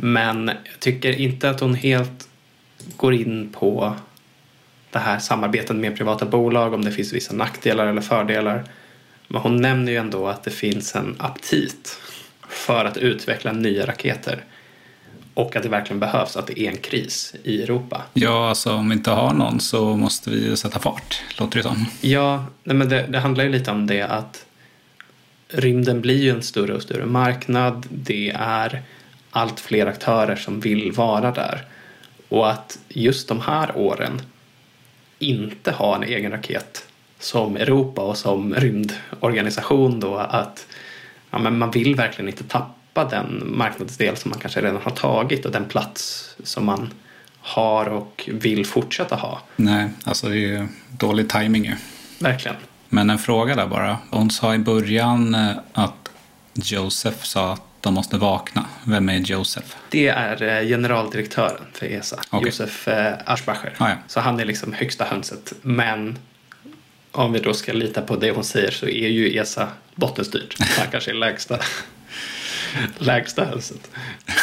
Men 0.00 0.48
jag 0.48 0.80
tycker 0.80 1.20
inte 1.20 1.50
att 1.50 1.60
hon 1.60 1.74
helt 1.74 2.28
går 2.96 3.14
in 3.14 3.48
på 3.52 3.96
det 4.90 4.98
här 4.98 5.18
samarbetet 5.18 5.76
med 5.76 5.96
privata 5.96 6.26
bolag, 6.26 6.74
om 6.74 6.84
det 6.84 6.92
finns 6.92 7.12
vissa 7.12 7.34
nackdelar 7.34 7.86
eller 7.86 8.00
fördelar. 8.00 8.64
Men 9.28 9.42
hon 9.42 9.56
nämner 9.56 9.92
ju 9.92 9.98
ändå 9.98 10.28
att 10.28 10.44
det 10.44 10.50
finns 10.50 10.94
en 10.94 11.16
aptit 11.18 12.00
för 12.48 12.84
att 12.84 12.96
utveckla 12.96 13.52
nya 13.52 13.86
raketer 13.86 14.44
och 15.34 15.56
att 15.56 15.62
det 15.62 15.68
verkligen 15.68 16.00
behövs, 16.00 16.36
att 16.36 16.46
det 16.46 16.60
är 16.60 16.70
en 16.70 16.76
kris 16.76 17.34
i 17.42 17.62
Europa. 17.62 18.02
Ja, 18.14 18.48
alltså 18.48 18.72
om 18.72 18.88
vi 18.88 18.94
inte 18.94 19.10
har 19.10 19.34
någon 19.34 19.60
så 19.60 19.96
måste 19.96 20.30
vi 20.30 20.44
ju 20.44 20.56
sätta 20.56 20.78
fart, 20.78 21.22
låter 21.38 21.56
det 21.56 21.62
som. 21.62 21.86
Ja, 22.00 22.44
nej, 22.64 22.76
men 22.76 22.88
det, 22.88 23.06
det 23.08 23.18
handlar 23.18 23.44
ju 23.44 23.50
lite 23.50 23.70
om 23.70 23.86
det 23.86 24.02
att 24.02 24.44
rymden 25.48 26.00
blir 26.00 26.22
ju 26.22 26.30
en 26.30 26.42
större 26.42 26.74
och 26.74 26.82
större 26.82 27.06
marknad. 27.06 27.86
Det 27.90 28.32
är 28.36 28.82
allt 29.38 29.60
fler 29.60 29.86
aktörer 29.86 30.36
som 30.36 30.60
vill 30.60 30.92
vara 30.92 31.30
där. 31.30 31.64
Och 32.28 32.50
att 32.50 32.78
just 32.88 33.28
de 33.28 33.40
här 33.40 33.76
åren 33.76 34.22
inte 35.18 35.72
ha 35.72 35.96
en 35.96 36.02
egen 36.02 36.32
raket 36.32 36.86
som 37.18 37.56
Europa 37.56 38.02
och 38.02 38.16
som 38.16 38.54
rymdorganisation 38.54 40.00
då 40.00 40.16
att 40.16 40.66
ja, 41.30 41.38
men 41.38 41.58
man 41.58 41.70
vill 41.70 41.94
verkligen 41.94 42.28
inte 42.28 42.44
tappa 42.44 43.04
den 43.04 43.42
marknadsdel 43.56 44.16
som 44.16 44.30
man 44.30 44.40
kanske 44.40 44.60
redan 44.60 44.82
har 44.82 44.90
tagit 44.90 45.46
och 45.46 45.52
den 45.52 45.64
plats 45.64 46.28
som 46.42 46.66
man 46.66 46.90
har 47.40 47.88
och 47.88 48.30
vill 48.32 48.66
fortsätta 48.66 49.16
ha. 49.16 49.40
Nej, 49.56 49.90
alltså 50.04 50.28
det 50.28 50.34
är 50.34 50.60
ju 50.60 50.68
dålig 50.88 51.30
timing 51.30 51.64
ju. 51.64 51.74
Verkligen. 52.18 52.56
Men 52.88 53.10
en 53.10 53.18
fråga 53.18 53.54
där 53.56 53.66
bara. 53.66 53.98
Hon 54.10 54.30
sa 54.30 54.54
i 54.54 54.58
början 54.58 55.34
eh, 55.34 55.50
att 55.72 56.10
Joseph 56.54 57.22
sa 57.22 57.52
att 57.52 57.67
de 57.80 57.94
måste 57.94 58.16
vakna. 58.16 58.64
Vem 58.84 59.08
är 59.08 59.18
Josef? 59.18 59.76
Det 59.88 60.08
är 60.08 60.42
eh, 60.42 60.68
generaldirektören 60.68 61.64
för 61.72 61.86
ESA, 61.86 62.20
okay. 62.30 62.46
Josef 62.46 62.88
eh, 62.88 63.14
Aschbacher. 63.24 63.74
Ah, 63.78 63.88
ja. 63.88 63.96
Så 64.06 64.20
han 64.20 64.40
är 64.40 64.44
liksom 64.44 64.72
högsta 64.72 65.04
hönset. 65.04 65.52
Men 65.62 66.18
om 67.12 67.32
vi 67.32 67.38
då 67.38 67.54
ska 67.54 67.72
lita 67.72 68.02
på 68.02 68.16
det 68.16 68.30
hon 68.30 68.44
säger 68.44 68.70
så 68.70 68.86
är 68.86 69.08
ju 69.08 69.38
ESA 69.38 69.68
bottenstyrt. 69.94 70.56
Han 70.78 70.90
kanske 70.90 71.10
är 71.10 71.14
lägsta, 71.14 71.58
lägsta 72.98 73.44
hönset. 73.44 73.90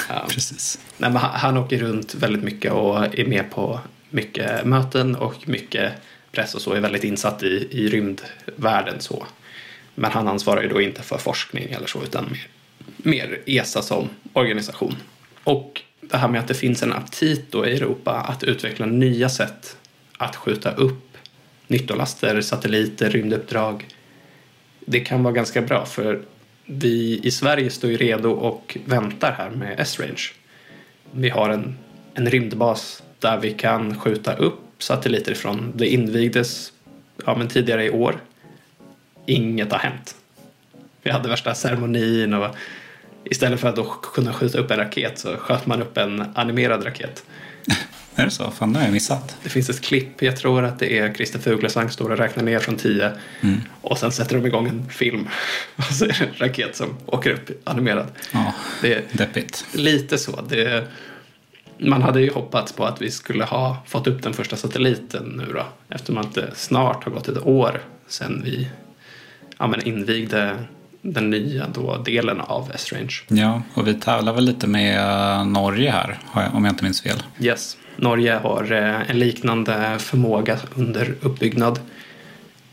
Ja. 0.09 0.25
Precis. 0.29 0.79
Nej, 0.97 1.09
men 1.09 1.21
han, 1.21 1.39
han 1.39 1.57
åker 1.57 1.77
runt 1.77 2.15
väldigt 2.15 2.43
mycket 2.43 2.71
och 2.71 3.19
är 3.19 3.25
med 3.25 3.51
på 3.51 3.79
mycket 4.09 4.65
möten 4.65 5.15
och 5.15 5.47
mycket 5.47 5.91
press 6.31 6.55
och 6.55 6.61
så 6.61 6.73
är 6.73 6.79
väldigt 6.79 7.03
insatt 7.03 7.43
i, 7.43 7.67
i 7.71 7.89
rymdvärlden 7.89 8.99
så. 8.99 9.25
Men 9.95 10.11
han 10.11 10.27
ansvarar 10.27 10.61
ju 10.61 10.69
då 10.69 10.81
inte 10.81 11.01
för 11.01 11.17
forskning 11.17 11.71
eller 11.71 11.87
så 11.87 12.03
utan 12.03 12.37
mer 12.97 13.41
ESA 13.45 13.81
som 13.81 14.09
organisation. 14.33 14.95
Och 15.43 15.81
det 16.01 16.17
här 16.17 16.27
med 16.27 16.39
att 16.39 16.47
det 16.47 16.53
finns 16.53 16.83
en 16.83 16.93
aptit 16.93 17.51
då 17.51 17.67
i 17.67 17.75
Europa 17.75 18.11
att 18.11 18.43
utveckla 18.43 18.85
nya 18.85 19.29
sätt 19.29 19.77
att 20.17 20.35
skjuta 20.35 20.71
upp 20.71 21.17
nyttolaster, 21.67 22.41
satelliter, 22.41 23.09
rymduppdrag. 23.09 23.87
Det 24.85 24.99
kan 24.99 25.23
vara 25.23 25.33
ganska 25.33 25.61
bra 25.61 25.85
för 25.85 26.21
vi 26.65 27.19
i 27.23 27.31
Sverige 27.31 27.69
står 27.69 27.89
ju 27.89 27.97
redo 27.97 28.31
och 28.31 28.77
väntar 28.85 29.31
här 29.31 29.49
med 29.49 29.79
S-Range. 29.79 30.23
Vi 31.11 31.29
har 31.29 31.49
en, 31.49 31.77
en 32.13 32.29
rymdbas 32.29 33.03
där 33.19 33.39
vi 33.39 33.51
kan 33.51 33.99
skjuta 33.99 34.35
upp 34.35 34.59
satelliter 34.77 35.31
ifrån. 35.31 35.71
Det 35.75 35.87
invigdes 35.87 36.73
ja, 37.25 37.35
men 37.37 37.47
tidigare 37.47 37.85
i 37.85 37.89
år. 37.89 38.19
Inget 39.25 39.71
har 39.71 39.79
hänt. 39.79 40.15
Vi 41.05 41.11
hade 41.11 41.29
värsta 41.29 41.55
ceremonin 41.55 42.33
och 42.33 42.55
istället 43.25 43.59
för 43.59 43.67
att 43.69 43.75
då 43.75 43.83
kunna 43.83 44.33
skjuta 44.33 44.57
upp 44.57 44.71
en 44.71 44.77
raket 44.77 45.19
så 45.19 45.37
sköt 45.37 45.65
man 45.65 45.81
upp 45.81 45.97
en 45.97 46.25
animerad 46.35 46.85
raket. 46.85 47.23
Är 48.15 48.25
det 48.25 48.31
så? 48.31 48.51
Fan, 48.51 48.73
det 48.73 48.79
har 48.79 48.85
jag 48.85 48.93
missat. 48.93 49.37
Det 49.43 49.49
finns 49.49 49.69
ett 49.69 49.81
klipp, 49.81 50.21
jag 50.21 50.37
tror 50.37 50.63
att 50.63 50.79
det 50.79 50.97
är 50.99 51.13
Christer 51.13 51.39
Fuglesang 51.39 51.89
står 51.89 52.11
och 52.11 52.17
räknar 52.17 52.43
ner 52.43 52.59
från 52.59 52.75
10 52.75 53.11
Mm. 53.41 53.61
och 53.81 53.97
sen 53.97 54.11
sätter 54.11 54.35
de 54.35 54.45
igång 54.47 54.67
en 54.67 54.89
film 54.89 55.27
och 55.75 55.83
så 55.83 56.05
är 56.05 56.09
det 56.09 56.21
en 56.25 56.47
raket 56.47 56.75
som 56.75 56.97
åker 57.05 57.31
upp 57.31 57.49
animerad. 57.63 58.07
Ja, 58.33 58.53
det 58.81 58.93
är 58.93 59.03
deppigt. 59.11 59.65
lite 59.73 60.17
så. 60.17 60.41
Det, 60.41 60.87
man 61.77 62.01
hade 62.01 62.21
ju 62.21 62.31
hoppats 62.31 62.73
på 62.73 62.85
att 62.85 63.01
vi 63.01 63.11
skulle 63.11 63.43
ha 63.43 63.77
fått 63.87 64.07
upp 64.07 64.23
den 64.23 64.33
första 64.33 64.55
satelliten 64.55 65.23
nu 65.47 65.53
då 65.53 65.63
eftersom 65.89 66.17
att 66.17 66.33
det 66.33 66.51
snart 66.55 67.03
har 67.03 67.11
gått 67.11 67.27
ett 67.27 67.45
år 67.45 67.81
sedan 68.07 68.41
vi 68.45 68.67
ja, 69.57 69.67
men 69.67 69.81
invigde 69.87 70.57
den 71.05 71.29
nya 71.29 71.67
då 71.67 71.97
delen 71.97 72.41
av 72.41 72.71
S-Range. 72.73 73.13
Ja, 73.27 73.61
och 73.73 73.87
vi 73.87 73.93
tävlar 73.93 74.33
väl 74.33 74.45
lite 74.45 74.67
med 74.67 74.99
eh, 74.99 75.45
Norge 75.45 75.91
här, 75.91 76.19
om 76.53 76.65
jag 76.65 76.71
inte 76.71 76.83
minns 76.83 77.01
fel. 77.01 77.23
Yes. 77.39 77.77
Norge 77.95 78.33
har 78.33 78.71
eh, 78.71 79.09
en 79.09 79.19
liknande 79.19 79.95
förmåga 79.99 80.57
under 80.75 81.15
uppbyggnad. 81.21 81.79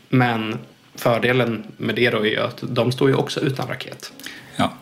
Men 0.09 0.57
fördelen 0.95 1.63
med 1.77 1.95
det 1.95 2.09
då 2.09 2.25
är 2.25 2.39
att 2.39 2.63
de 2.69 2.91
står 2.91 3.09
ju 3.09 3.15
också 3.15 3.39
utan 3.39 3.67
raket. 3.67 4.13
Ja. 4.55 4.73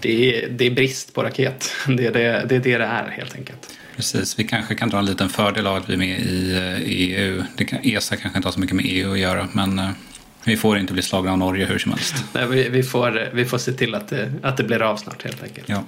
Det 0.00 0.44
är, 0.44 0.48
det 0.48 0.66
är 0.66 0.70
brist 0.70 1.14
på 1.14 1.22
raket. 1.22 1.72
Det 1.86 2.06
är 2.06 2.12
det, 2.12 2.44
det 2.48 2.56
är 2.56 2.60
det 2.60 2.78
det 2.78 2.84
är 2.84 3.08
helt 3.08 3.34
enkelt. 3.34 3.74
Precis, 3.96 4.38
vi 4.38 4.44
kanske 4.44 4.74
kan 4.74 4.90
dra 4.90 4.98
en 4.98 5.06
liten 5.06 5.28
fördel 5.28 5.66
av 5.66 5.76
att 5.76 5.88
vi 5.88 5.92
är 5.92 5.98
med 5.98 6.20
i 6.20 6.52
eh, 6.56 7.20
EU. 7.20 7.42
Det 7.56 7.64
kan, 7.64 7.78
ESA 7.82 8.16
kanske 8.16 8.38
inte 8.38 8.46
har 8.48 8.52
så 8.52 8.60
mycket 8.60 8.76
med 8.76 8.84
EU 8.88 9.12
att 9.12 9.18
göra, 9.18 9.48
men 9.52 9.80
vi 10.44 10.56
får 10.56 10.78
inte 10.78 10.92
bli 10.92 11.02
slagna 11.02 11.32
av 11.32 11.38
Norge 11.38 11.66
hur 11.66 11.78
som 11.78 11.92
helst. 11.92 12.14
Nej, 12.32 12.46
vi, 12.48 12.68
vi, 12.68 12.82
får, 12.82 13.28
vi 13.34 13.44
får 13.44 13.58
se 13.58 13.72
till 13.72 13.94
att 13.94 14.08
det, 14.08 14.32
att 14.42 14.56
det 14.56 14.64
blir 14.64 14.82
av 14.82 14.96
snart 14.96 15.24
helt 15.24 15.42
enkelt. 15.42 15.68
Ja. 15.68 15.84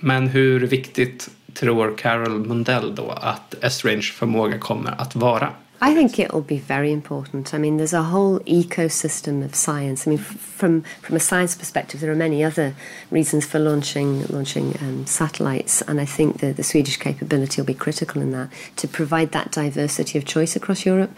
Men 0.00 0.28
hur 0.28 0.60
viktigt 0.60 1.28
tror 1.54 1.96
Carol 1.98 2.46
Mundell 2.46 2.94
då 2.94 3.10
att 3.10 3.54
S-Range 3.60 4.02
förmåga 4.02 4.58
kommer 4.58 5.00
att 5.00 5.16
vara? 5.16 5.52
I 5.84 5.94
think 5.94 6.18
it 6.18 6.32
will 6.32 6.42
be 6.42 6.60
very 6.68 6.92
important. 6.92 7.52
I 7.54 7.58
mean, 7.58 7.76
there's 7.76 7.98
a 7.98 8.02
whole 8.02 8.38
ecosystem 8.46 9.44
of 9.44 9.54
science. 9.54 10.06
I 10.06 10.10
mean, 10.10 10.20
f- 10.20 10.36
from 10.56 10.84
from 11.02 11.16
a 11.16 11.20
science 11.20 11.58
perspective, 11.58 12.00
there 12.00 12.12
are 12.12 12.28
many 12.28 12.44
other 12.44 12.74
reasons 13.10 13.46
for 13.46 13.58
launching 13.58 14.24
launching 14.28 14.76
um, 14.80 15.06
satellites, 15.06 15.82
and 15.88 16.00
I 16.00 16.06
think 16.06 16.38
that 16.38 16.56
the 16.56 16.62
Swedish 16.62 16.98
capability 16.98 17.60
will 17.60 17.66
be 17.66 17.74
critical 17.74 18.22
in 18.22 18.30
that 18.30 18.48
to 18.76 18.86
provide 18.88 19.32
that 19.32 19.50
diversity 19.50 20.18
of 20.18 20.24
choice 20.24 20.54
across 20.54 20.86
Europe, 20.86 21.10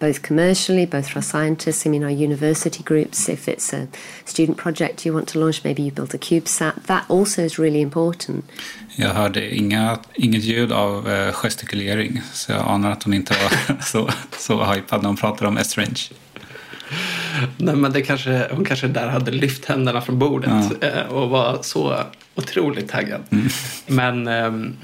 both 0.00 0.22
commercially, 0.22 0.86
both 0.86 1.08
for 1.08 1.18
our 1.18 1.22
scientists. 1.22 1.86
I 1.86 1.90
mean, 1.90 2.02
our 2.02 2.24
university 2.24 2.82
groups. 2.82 3.28
If 3.28 3.48
it's 3.48 3.72
a 3.72 3.86
student 4.24 4.56
project 4.56 5.06
you 5.06 5.14
want 5.14 5.28
to 5.28 5.38
launch, 5.38 5.64
maybe 5.64 5.82
you 5.82 5.92
build 5.92 6.14
a 6.14 6.18
CubeSat. 6.18 6.82
That 6.86 7.04
also 7.08 7.42
is 7.42 7.58
really 7.58 7.80
important. 7.80 8.44
Jag 8.96 9.08
hörde 9.08 9.56
inga, 9.56 9.98
inget 10.14 10.42
ljud 10.42 10.72
av 10.72 11.08
eh, 11.08 11.32
gestikulering, 11.32 12.20
så 12.32 12.52
jag 12.52 12.68
anar 12.68 12.90
att 12.90 13.02
hon 13.02 13.14
inte 13.14 13.34
var 13.34 13.82
så, 13.82 14.10
så 14.38 14.64
hypad 14.64 15.02
när 15.02 15.08
hon 15.08 15.16
pratade 15.16 15.48
om 15.48 15.56
S-Range. 15.56 16.10
Nej, 17.56 17.76
men 17.76 17.92
det 17.92 18.02
kanske, 18.02 18.48
hon 18.50 18.64
kanske 18.64 18.88
där 18.88 19.08
hade 19.08 19.30
lyft 19.30 19.64
händerna 19.64 20.00
från 20.00 20.18
bordet 20.18 20.82
eh, 20.82 21.02
och 21.02 21.30
var 21.30 21.58
så 21.62 22.04
otroligt 22.34 22.88
taggad. 22.88 23.22
Men 23.86 24.28
ehm, 24.28 24.76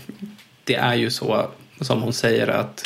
det 0.65 0.75
är 0.75 0.95
ju 0.95 1.11
så 1.11 1.51
som 1.81 2.03
hon 2.03 2.13
säger 2.13 2.49
att 2.49 2.85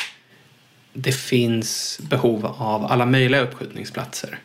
det 0.92 1.12
finns 1.12 2.00
behov 2.02 2.46
av 2.46 2.86
alla 2.86 3.06
möjliga 3.06 3.40
uppskjutningsplatser. 3.40 4.38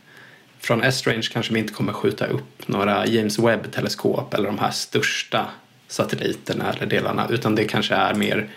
Från 0.59 0.83
S-Range 0.83 1.27
kanske 1.31 1.53
vi 1.53 1.59
inte 1.59 1.73
kommer 1.73 1.93
skjuta 1.93 2.25
upp 2.25 2.67
några 2.67 3.07
James 3.07 3.39
Webb-teleskop 3.39 4.33
eller 4.33 4.45
de 4.45 4.59
här 4.59 4.71
största 4.71 5.45
satelliterna 5.87 6.73
eller 6.73 6.85
delarna 6.85 7.27
utan 7.29 7.55
det 7.55 7.63
kanske 7.63 7.95
är 7.95 8.13
mer 8.13 8.49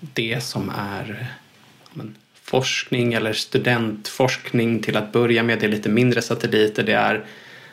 det 0.00 0.44
som 0.44 0.72
är 0.76 1.26
men, 1.92 2.16
forskning 2.42 3.12
eller 3.12 3.32
studentforskning 3.32 4.82
till 4.82 4.96
att 4.96 5.12
börja 5.12 5.42
med. 5.42 5.58
Det 5.58 5.66
är 5.66 5.70
lite 5.70 5.88
mindre 5.88 6.22
satelliter. 6.22 6.82
Det 6.82 6.92
är 6.92 7.24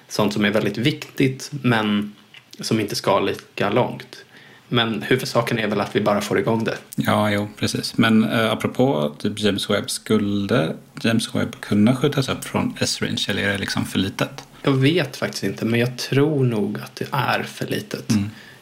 sånt 0.07 0.33
som 0.33 0.45
är 0.45 0.49
väldigt 0.49 0.77
viktigt 0.77 1.49
men 1.51 2.15
som 2.59 2.79
inte 2.79 2.95
ska 2.95 3.19
lika 3.19 3.69
långt. 3.69 4.25
Men 4.73 5.01
huvudsaken 5.01 5.59
är 5.59 5.67
väl 5.67 5.81
att 5.81 5.95
vi 5.95 6.01
bara 6.01 6.21
får 6.21 6.39
igång 6.39 6.63
det. 6.63 6.77
Ja, 6.95 7.31
jo, 7.31 7.47
precis. 7.57 7.97
Men 7.97 8.23
eh, 8.23 8.51
apropå 8.51 9.15
typ 9.19 9.39
James 9.39 9.69
Webb, 9.69 9.89
skulle 9.89 10.75
James 11.01 11.35
Webb 11.35 11.55
kunna 11.61 11.95
skjutas 11.95 12.29
upp 12.29 12.43
från 12.45 12.73
S-Range 12.79 13.25
eller 13.29 13.43
är 13.43 13.51
det 13.51 13.57
liksom 13.57 13.85
för 13.85 13.99
litet? 13.99 14.43
Jag 14.63 14.71
vet 14.71 15.17
faktiskt 15.17 15.43
inte 15.43 15.65
men 15.65 15.79
jag 15.79 15.97
tror 15.97 16.43
nog 16.45 16.77
att 16.83 16.95
det 16.95 17.07
är 17.11 17.43
för 17.43 17.67
litet. 17.67 18.13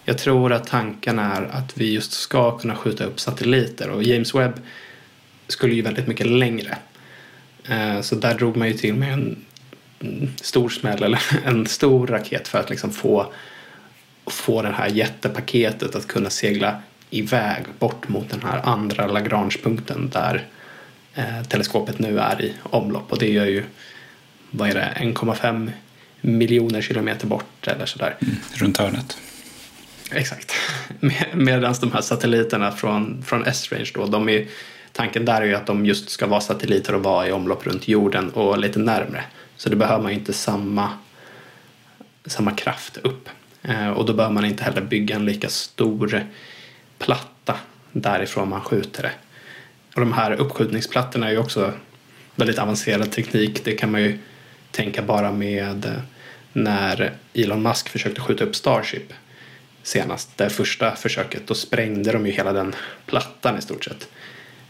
Jag 0.05 0.17
tror 0.17 0.53
att 0.53 0.67
tanken 0.67 1.19
är 1.19 1.41
att 1.51 1.77
vi 1.77 1.93
just 1.93 2.11
ska 2.11 2.57
kunna 2.57 2.75
skjuta 2.75 3.03
upp 3.05 3.19
satelliter 3.19 3.89
och 3.89 4.03
James 4.03 4.35
Webb 4.35 4.53
skulle 5.47 5.73
ju 5.75 5.81
väldigt 5.81 6.07
mycket 6.07 6.27
längre. 6.27 6.77
Eh, 7.69 8.01
Så 8.01 8.15
där 8.15 8.33
drog 8.33 8.57
man 8.57 8.67
ju 8.67 8.73
till 8.73 8.93
med 8.93 9.13
en 9.13 9.35
mm, 9.99 10.29
stor 10.41 10.69
smäll 10.69 11.03
eller 11.03 11.21
en 11.45 11.67
stor 11.67 12.07
raket 12.07 12.47
för 12.47 12.59
att 12.59 12.69
liksom 12.69 12.91
få, 12.91 13.33
få 14.31 14.61
det 14.61 14.71
här 14.71 14.87
jättepaketet 14.87 15.95
att 15.95 16.07
kunna 16.07 16.29
segla 16.29 16.81
iväg 17.09 17.63
bort 17.79 18.07
mot 18.07 18.29
den 18.29 18.41
här 18.43 18.61
andra 18.63 19.07
Lagrangepunkten 19.07 20.09
där 20.09 20.45
eh, 21.13 21.43
teleskopet 21.47 21.99
nu 21.99 22.19
är 22.19 22.41
i 22.41 22.53
omlopp 22.63 23.11
och 23.11 23.17
det 23.19 23.29
gör 23.31 23.45
ju 23.45 23.63
vad 24.51 24.69
är 24.69 24.73
det, 24.73 24.93
1,5 24.99 25.71
miljoner 26.21 26.81
kilometer 26.81 27.27
bort 27.27 27.67
eller 27.67 27.85
sådär. 27.85 28.15
Runt 28.53 28.77
hörnet. 28.77 29.17
Exakt. 30.11 30.53
Med- 30.99 31.27
Medan 31.33 31.75
de 31.81 31.91
här 31.91 32.01
satelliterna 32.01 32.71
från, 32.71 33.23
från 33.23 33.45
S-Range 33.45 33.91
då, 33.93 34.05
de 34.05 34.29
är, 34.29 34.47
tanken 34.91 35.25
där 35.25 35.41
är 35.41 35.45
ju 35.45 35.55
att 35.55 35.65
de 35.65 35.85
just 35.85 36.09
ska 36.09 36.27
vara 36.27 36.41
satelliter 36.41 36.95
och 36.95 37.03
vara 37.03 37.27
i 37.27 37.31
omlopp 37.31 37.67
runt 37.67 37.87
jorden 37.87 38.29
och 38.29 38.57
lite 38.57 38.79
närmre. 38.79 39.23
Så 39.55 39.69
då 39.69 39.75
behöver 39.75 40.03
man 40.03 40.11
ju 40.11 40.17
inte 40.17 40.33
samma, 40.33 40.89
samma 42.25 42.51
kraft 42.51 42.97
upp. 42.97 43.29
Eh, 43.61 43.89
och 43.89 44.05
då 44.05 44.13
behöver 44.13 44.33
man 44.33 44.45
inte 44.45 44.63
heller 44.63 44.81
bygga 44.81 45.15
en 45.15 45.25
lika 45.25 45.49
stor 45.49 46.23
platta 46.97 47.57
därifrån 47.91 48.49
man 48.49 48.61
skjuter 48.61 49.03
det. 49.03 49.11
Och 49.95 49.99
de 49.99 50.13
här 50.13 50.31
uppskjutningsplattorna 50.31 51.27
är 51.27 51.31
ju 51.31 51.37
också 51.37 51.73
väldigt 52.35 52.59
avancerad 52.59 53.11
teknik. 53.11 53.65
Det 53.65 53.71
kan 53.71 53.91
man 53.91 54.01
ju 54.01 54.17
tänka 54.71 55.01
bara 55.01 55.31
med 55.31 55.85
eh, 55.85 56.01
när 56.53 57.13
Elon 57.33 57.61
Musk 57.61 57.89
försökte 57.89 58.21
skjuta 58.21 58.43
upp 58.43 58.55
Starship 58.55 59.13
senast. 59.83 60.37
Det 60.37 60.49
första 60.49 60.95
försöket 60.95 61.47
då 61.47 61.53
sprängde 61.53 62.11
de 62.11 62.25
ju 62.25 62.31
hela 62.31 62.53
den 62.53 62.75
plattan 63.05 63.57
i 63.57 63.61
stort 63.61 63.83
sett. 63.83 64.09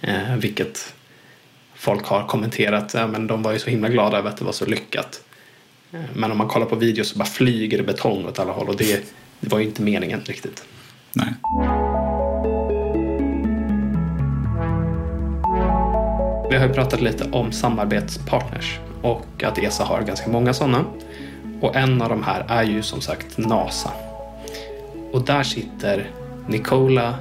Eh, 0.02 0.36
vilket 0.36 0.93
folk 1.75 2.06
har 2.06 2.28
kommenterat. 2.28 2.93
Ja, 2.93 3.08
men 3.08 3.28
de 3.28 3.43
var 3.43 3.54
ju 3.54 3.60
så 3.60 3.69
himla 3.69 3.89
glada 3.89 4.17
över 4.17 4.30
att 4.30 4.38
det 4.38 4.45
var 4.45 4.52
så 4.52 4.65
lyckat. 4.65 5.23
Men 6.13 6.32
om 6.32 6.38
man 6.38 6.47
kollar 6.47 6.65
på 6.65 6.75
videos 6.75 7.10
så 7.10 7.17
bara 7.17 7.25
flyger 7.25 7.78
det 7.78 7.84
betong 7.84 8.25
åt 8.25 8.39
alla 8.39 8.52
håll 8.52 8.69
och 8.69 8.75
det, 8.75 9.04
det 9.39 9.52
var 9.52 9.60
ju 9.60 9.65
inte 9.65 9.82
meningen 9.82 10.21
riktigt. 10.25 10.63
Nej. 11.13 11.34
Vi 16.49 16.56
har 16.56 16.67
ju 16.67 16.73
pratat 16.73 17.02
lite 17.02 17.30
om 17.32 17.52
samarbetspartners 17.52 18.80
och 19.02 19.43
att 19.43 19.58
ESA 19.58 19.84
har 19.84 20.02
ganska 20.02 20.30
många 20.30 20.54
sådana. 20.54 20.86
Och 21.62 21.75
en 21.75 22.02
av 22.02 22.10
de 22.10 22.23
här 22.23 22.45
är 22.47 22.63
ju 22.63 22.82
som 22.82 23.02
sagt 23.02 23.38
NASA. 23.38 23.91
Och 25.12 25.21
där 25.25 25.43
sitter 25.43 26.12
Nicola 26.47 27.15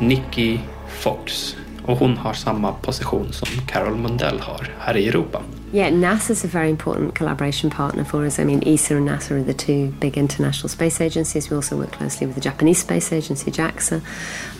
Nikki 0.00 0.60
Fox 0.88 1.56
och 1.84 1.98
hon 1.98 2.16
har 2.16 2.32
samma 2.32 2.72
position 2.72 3.32
som 3.32 3.48
Carol 3.66 3.96
Mundell 3.96 4.40
har 4.40 4.70
här 4.78 4.96
i 4.96 5.08
Europa. 5.08 5.42
Yeah, 5.72 5.88
NASA's 5.88 6.44
a 6.44 6.48
very 6.48 6.68
important 6.68 7.14
collaboration 7.14 7.70
partner 7.70 8.04
for 8.04 8.26
us. 8.26 8.38
I 8.38 8.44
mean, 8.44 8.62
ESA 8.68 8.94
and 8.94 9.08
NASA 9.08 9.30
are 9.30 9.42
the 9.42 9.54
two 9.54 9.88
big 9.92 10.18
international 10.18 10.68
space 10.68 11.00
agencies. 11.00 11.48
We 11.48 11.56
also 11.56 11.78
work 11.78 11.92
closely 11.92 12.26
with 12.26 12.34
the 12.34 12.42
Japanese 12.42 12.80
Space 12.80 13.10
Agency, 13.10 13.50
JAXA, 13.50 14.02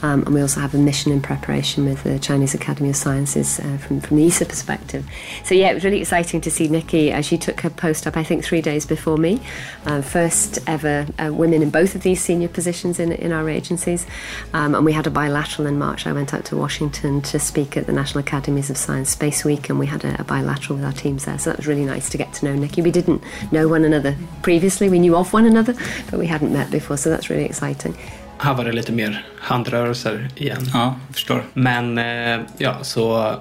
um, 0.03 0.23
and 0.23 0.33
we 0.33 0.41
also 0.41 0.61
have 0.61 0.75
a 0.75 0.79
mission 0.79 1.13
in 1.13 1.21
preparation 1.21 1.85
with 1.85 2.03
the 2.03 2.19
Chinese 2.19 2.55
Academy 2.55 2.89
of 2.89 2.97
Sciences 2.97 3.61
uh, 3.61 3.77
from, 3.77 4.01
from 4.01 4.17
the 4.17 4.27
ESA 4.27 4.47
perspective. 4.47 5.05
So, 5.45 5.55
yeah, 5.55 5.71
it 5.71 5.75
was 5.75 5.85
really 5.85 6.01
exciting 6.01 6.41
to 6.41 6.51
see 6.51 6.67
Nikki. 6.67 7.13
Uh, 7.13 7.21
she 7.21 7.37
took 7.37 7.61
her 7.61 7.69
post 7.69 8.07
up, 8.07 8.17
I 8.17 8.25
think, 8.25 8.43
three 8.43 8.63
days 8.63 8.87
before 8.87 9.19
me. 9.19 9.43
Uh, 9.85 10.01
first 10.01 10.61
ever 10.67 11.07
uh, 11.19 11.31
women 11.31 11.61
in 11.61 11.69
both 11.69 11.95
of 11.95 12.05
these 12.05 12.23
senior 12.23 12.49
positions 12.49 12.99
in, 12.99 13.13
in 13.13 13.33
our 13.33 13.51
agencies. 13.51 14.07
Um, 14.55 14.75
and 14.75 14.87
we 14.87 14.95
had 14.95 15.07
a 15.07 15.11
bilateral 15.11 15.69
in 15.69 15.79
March. 15.79 16.07
I 16.07 16.15
went 16.15 16.33
out 16.33 16.47
to 16.47 16.57
Washington 16.57 17.21
to 17.21 17.39
speak 17.39 17.77
at 17.77 17.85
the 17.87 17.93
National 17.93 18.21
Academies 18.21 18.71
of 18.71 18.79
Science 18.79 19.11
Space 19.11 19.45
Week, 19.45 19.69
and 19.69 19.79
we 19.79 19.85
had 19.85 20.07
a, 20.07 20.19
a 20.19 20.25
bilateral 20.25 20.77
with 20.77 20.87
our 20.87 21.02
teams 21.03 21.25
there. 21.25 21.39
So 21.39 21.51
that 21.51 21.57
was 21.57 21.67
really 21.67 21.85
nice 21.95 22.11
to 22.11 22.19
get 22.19 22.33
to 22.33 22.47
know 22.47 22.55
Nikki. 22.55 22.83
We 22.83 22.91
didn't 22.91 23.21
know 23.51 23.73
one 23.73 23.87
another 23.87 24.15
previously. 24.43 24.89
We 24.89 24.99
knew 24.99 25.17
of 25.17 25.35
one 25.35 25.47
another, 25.47 25.75
but 26.11 26.21
we 26.21 26.27
hadn't 26.27 26.53
met 26.53 26.71
before. 26.71 26.97
So 26.97 27.11
that's 27.11 27.31
really 27.31 27.45
exciting. 27.45 27.95
Här 28.39 28.55
var 28.55 28.65
det 28.65 28.73
lite 28.73 28.93
mer 28.93 29.27
handrörelser 29.39 30.29
igen. 30.37 30.71
Ja, 30.73 30.95
jag 31.07 31.15
förstår. 31.15 31.45
Men 31.55 31.99
eh, 31.99 32.41
ja, 32.59 32.77
så 32.83 33.35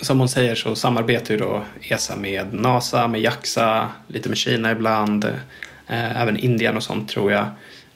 som 0.00 0.18
hon 0.18 0.28
säger 0.28 0.54
så 0.54 0.74
samarbetar 0.74 1.34
ju 1.34 1.40
då 1.40 1.62
ESA 1.80 2.16
med 2.16 2.54
NASA, 2.54 3.08
med 3.08 3.20
JAXA, 3.20 3.88
lite 4.08 4.28
med 4.28 4.38
Kina 4.38 4.72
ibland, 4.72 5.24
eh, 5.86 6.22
även 6.22 6.36
Indien 6.36 6.76
och 6.76 6.82
sånt 6.82 7.08
tror 7.08 7.32
jag. 7.32 7.46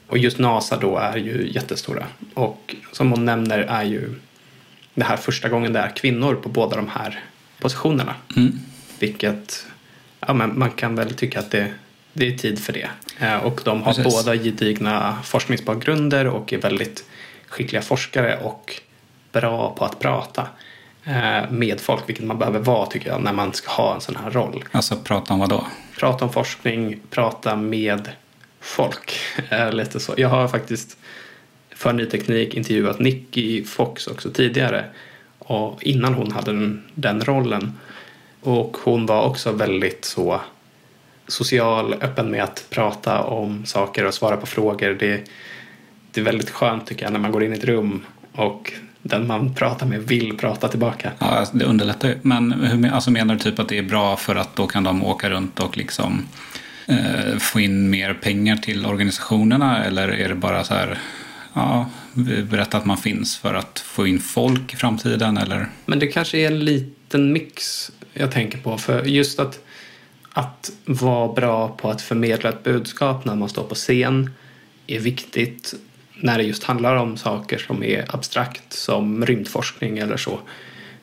Och 0.07 0.17
just 0.17 0.39
NASA 0.39 0.77
då 0.77 0.97
är 0.97 1.17
ju 1.17 1.49
jättestora. 1.51 2.05
Och 2.33 2.75
som 2.91 3.11
hon 3.11 3.25
nämner 3.25 3.59
är 3.59 3.83
ju 3.83 4.15
det 4.93 5.03
här 5.03 5.17
första 5.17 5.49
gången 5.49 5.73
det 5.73 5.79
är 5.79 5.95
kvinnor 5.95 6.35
på 6.35 6.49
båda 6.49 6.75
de 6.75 6.87
här 6.87 7.19
positionerna. 7.59 8.15
Mm. 8.37 8.59
Vilket, 8.99 9.65
ja 10.19 10.33
men 10.33 10.59
man 10.59 10.71
kan 10.71 10.95
väl 10.95 11.13
tycka 11.13 11.39
att 11.39 11.51
det, 11.51 11.73
det 12.13 12.27
är 12.27 12.37
tid 12.37 12.59
för 12.59 12.73
det. 12.73 12.89
Eh, 13.19 13.37
och 13.37 13.61
de 13.65 13.83
har 13.83 13.93
Precis. 13.93 14.13
båda 14.13 14.35
gedigna 14.35 15.17
forskningsbakgrunder 15.23 16.27
och 16.27 16.53
är 16.53 16.57
väldigt 16.57 17.03
skickliga 17.47 17.81
forskare 17.81 18.37
och 18.37 18.81
bra 19.31 19.75
på 19.77 19.85
att 19.85 19.99
prata 19.99 20.47
eh, 21.03 21.51
med 21.51 21.79
folk, 21.79 22.03
vilket 22.09 22.25
man 22.25 22.39
behöver 22.39 22.59
vara 22.59 22.85
tycker 22.85 23.09
jag 23.09 23.21
när 23.21 23.33
man 23.33 23.53
ska 23.53 23.71
ha 23.71 23.95
en 23.95 24.01
sån 24.01 24.15
här 24.15 24.31
roll. 24.31 24.63
Alltså 24.71 24.95
prata 24.95 25.33
om 25.33 25.39
vad 25.39 25.49
då? 25.49 25.67
Prata 25.99 26.25
om 26.25 26.33
forskning, 26.33 26.99
prata 27.09 27.55
med 27.55 28.09
folk. 28.59 29.19
Eh, 29.49 29.71
Lite 29.71 29.99
så. 29.99 30.13
Jag 30.17 30.29
har 30.29 30.47
faktiskt 30.47 30.97
för 31.69 31.93
Ny 31.93 32.05
Teknik 32.05 32.53
intervjuat 32.53 32.99
Nicky 32.99 33.63
Fox 33.63 34.07
också 34.07 34.29
tidigare. 34.29 34.85
Och 35.39 35.83
innan 35.83 36.13
hon 36.13 36.31
hade 36.31 36.51
den, 36.51 36.83
den 36.95 37.21
rollen. 37.21 37.77
Och 38.41 38.77
hon 38.83 39.05
var 39.05 39.25
också 39.25 39.51
väldigt 39.51 40.05
så 40.05 40.41
social, 41.27 41.93
öppen 41.93 42.31
med 42.31 42.43
att 42.43 42.65
prata 42.69 43.23
om 43.23 43.65
saker 43.65 44.05
och 44.05 44.13
svara 44.13 44.37
på 44.37 44.45
frågor. 44.45 44.97
Det, 44.99 45.23
det 46.11 46.21
är 46.21 46.25
väldigt 46.25 46.49
skönt 46.49 46.87
tycker 46.87 47.03
jag 47.03 47.13
när 47.13 47.19
man 47.19 47.31
går 47.31 47.43
in 47.43 47.53
i 47.53 47.57
ett 47.57 47.63
rum 47.63 48.05
och 48.33 48.73
den 49.01 49.27
man 49.27 49.53
pratar 49.53 49.85
med 49.85 49.99
vill 49.99 50.37
prata 50.37 50.67
tillbaka. 50.67 51.11
Ja, 51.19 51.25
alltså, 51.27 51.57
det 51.57 51.65
underlättar 51.65 52.09
ju. 52.09 52.15
Men 52.21 52.51
hur, 52.51 52.91
alltså, 52.91 53.11
menar 53.11 53.33
du 53.33 53.39
typ 53.39 53.59
att 53.59 53.69
det 53.69 53.77
är 53.77 53.83
bra 53.83 54.17
för 54.17 54.35
att 54.35 54.55
då 54.55 54.67
kan 54.67 54.83
de 54.83 55.03
åka 55.03 55.29
runt 55.29 55.59
och 55.59 55.77
liksom 55.77 56.27
eh, 56.87 57.37
få 57.39 57.59
in 57.59 57.89
mer 57.89 58.13
pengar 58.13 58.57
till 58.57 58.85
organisationerna? 58.85 59.85
Eller 59.85 60.07
är 60.07 60.29
det 60.29 60.35
bara 60.35 60.63
så 60.63 60.73
här, 60.73 60.97
ja, 61.53 61.89
berätta 62.49 62.77
att 62.77 62.85
man 62.85 62.97
finns 62.97 63.37
för 63.37 63.53
att 63.53 63.79
få 63.79 64.07
in 64.07 64.19
folk 64.19 64.73
i 64.73 64.75
framtiden? 64.75 65.37
Eller? 65.37 65.69
Men 65.85 65.99
det 65.99 66.07
kanske 66.07 66.37
är 66.37 66.47
en 66.47 66.59
liten 67.09 67.33
mix 67.33 67.91
jag 68.13 68.31
tänker 68.31 68.57
på. 68.57 68.77
För 68.77 69.03
just 69.03 69.39
att, 69.39 69.59
att 70.33 70.71
vara 70.85 71.33
bra 71.33 71.67
på 71.67 71.89
att 71.89 72.01
förmedla 72.01 72.49
ett 72.49 72.63
budskap 72.63 73.25
när 73.25 73.35
man 73.35 73.49
står 73.49 73.63
på 73.63 73.75
scen 73.75 74.31
är 74.87 74.99
viktigt 74.99 75.73
när 76.21 76.37
det 76.37 76.43
just 76.43 76.63
handlar 76.63 76.95
om 76.95 77.17
saker 77.17 77.57
som 77.57 77.83
är 77.83 78.15
abstrakt 78.15 78.73
som 78.73 79.25
rymdforskning 79.25 79.97
eller 79.97 80.17
så. 80.17 80.39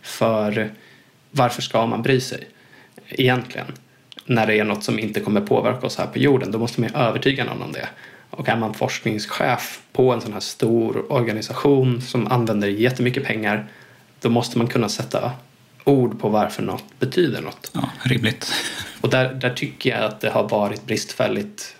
För 0.02 0.70
varför 1.30 1.62
ska 1.62 1.86
man 1.86 2.02
bry 2.02 2.20
sig 2.20 2.48
egentligen? 3.08 3.66
När 4.26 4.46
det 4.46 4.58
är 4.58 4.64
något 4.64 4.84
som 4.84 4.98
inte 4.98 5.20
kommer 5.20 5.40
påverka 5.40 5.86
oss 5.86 5.98
här 5.98 6.06
på 6.06 6.18
jorden, 6.18 6.50
då 6.52 6.58
måste 6.58 6.80
man 6.80 6.90
ju 6.90 6.96
övertyga 6.96 7.44
någon 7.44 7.62
om 7.62 7.72
det. 7.72 7.88
Och 8.30 8.48
är 8.48 8.56
man 8.56 8.74
forskningschef 8.74 9.80
på 9.92 10.12
en 10.12 10.20
sån 10.20 10.32
här 10.32 10.40
stor 10.40 11.12
organisation 11.12 12.00
som 12.00 12.26
använder 12.26 12.68
jättemycket 12.68 13.24
pengar, 13.24 13.66
då 14.20 14.30
måste 14.30 14.58
man 14.58 14.66
kunna 14.66 14.88
sätta 14.88 15.32
ord 15.86 16.20
på 16.20 16.28
varför 16.28 16.62
något 16.62 16.84
betyder 16.98 17.40
något. 17.40 17.70
Ja, 17.74 17.90
rimligt. 18.02 18.52
Och 19.00 19.10
där, 19.10 19.34
där 19.34 19.50
tycker 19.50 19.90
jag 19.90 20.04
att 20.04 20.20
det 20.20 20.30
har 20.30 20.48
varit 20.48 20.86
bristfälligt 20.86 21.76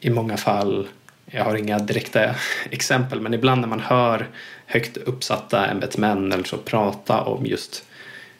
i 0.00 0.10
många 0.10 0.36
fall. 0.36 0.88
Jag 1.26 1.44
har 1.44 1.54
inga 1.54 1.78
direkta 1.78 2.34
exempel, 2.70 3.20
men 3.20 3.34
ibland 3.34 3.60
när 3.60 3.68
man 3.68 3.80
hör 3.80 4.28
högt 4.66 4.96
uppsatta 4.96 5.66
ämbetsmän 5.66 6.32
eller 6.32 6.44
så 6.44 6.56
prata 6.56 7.20
om 7.20 7.46
just 7.46 7.84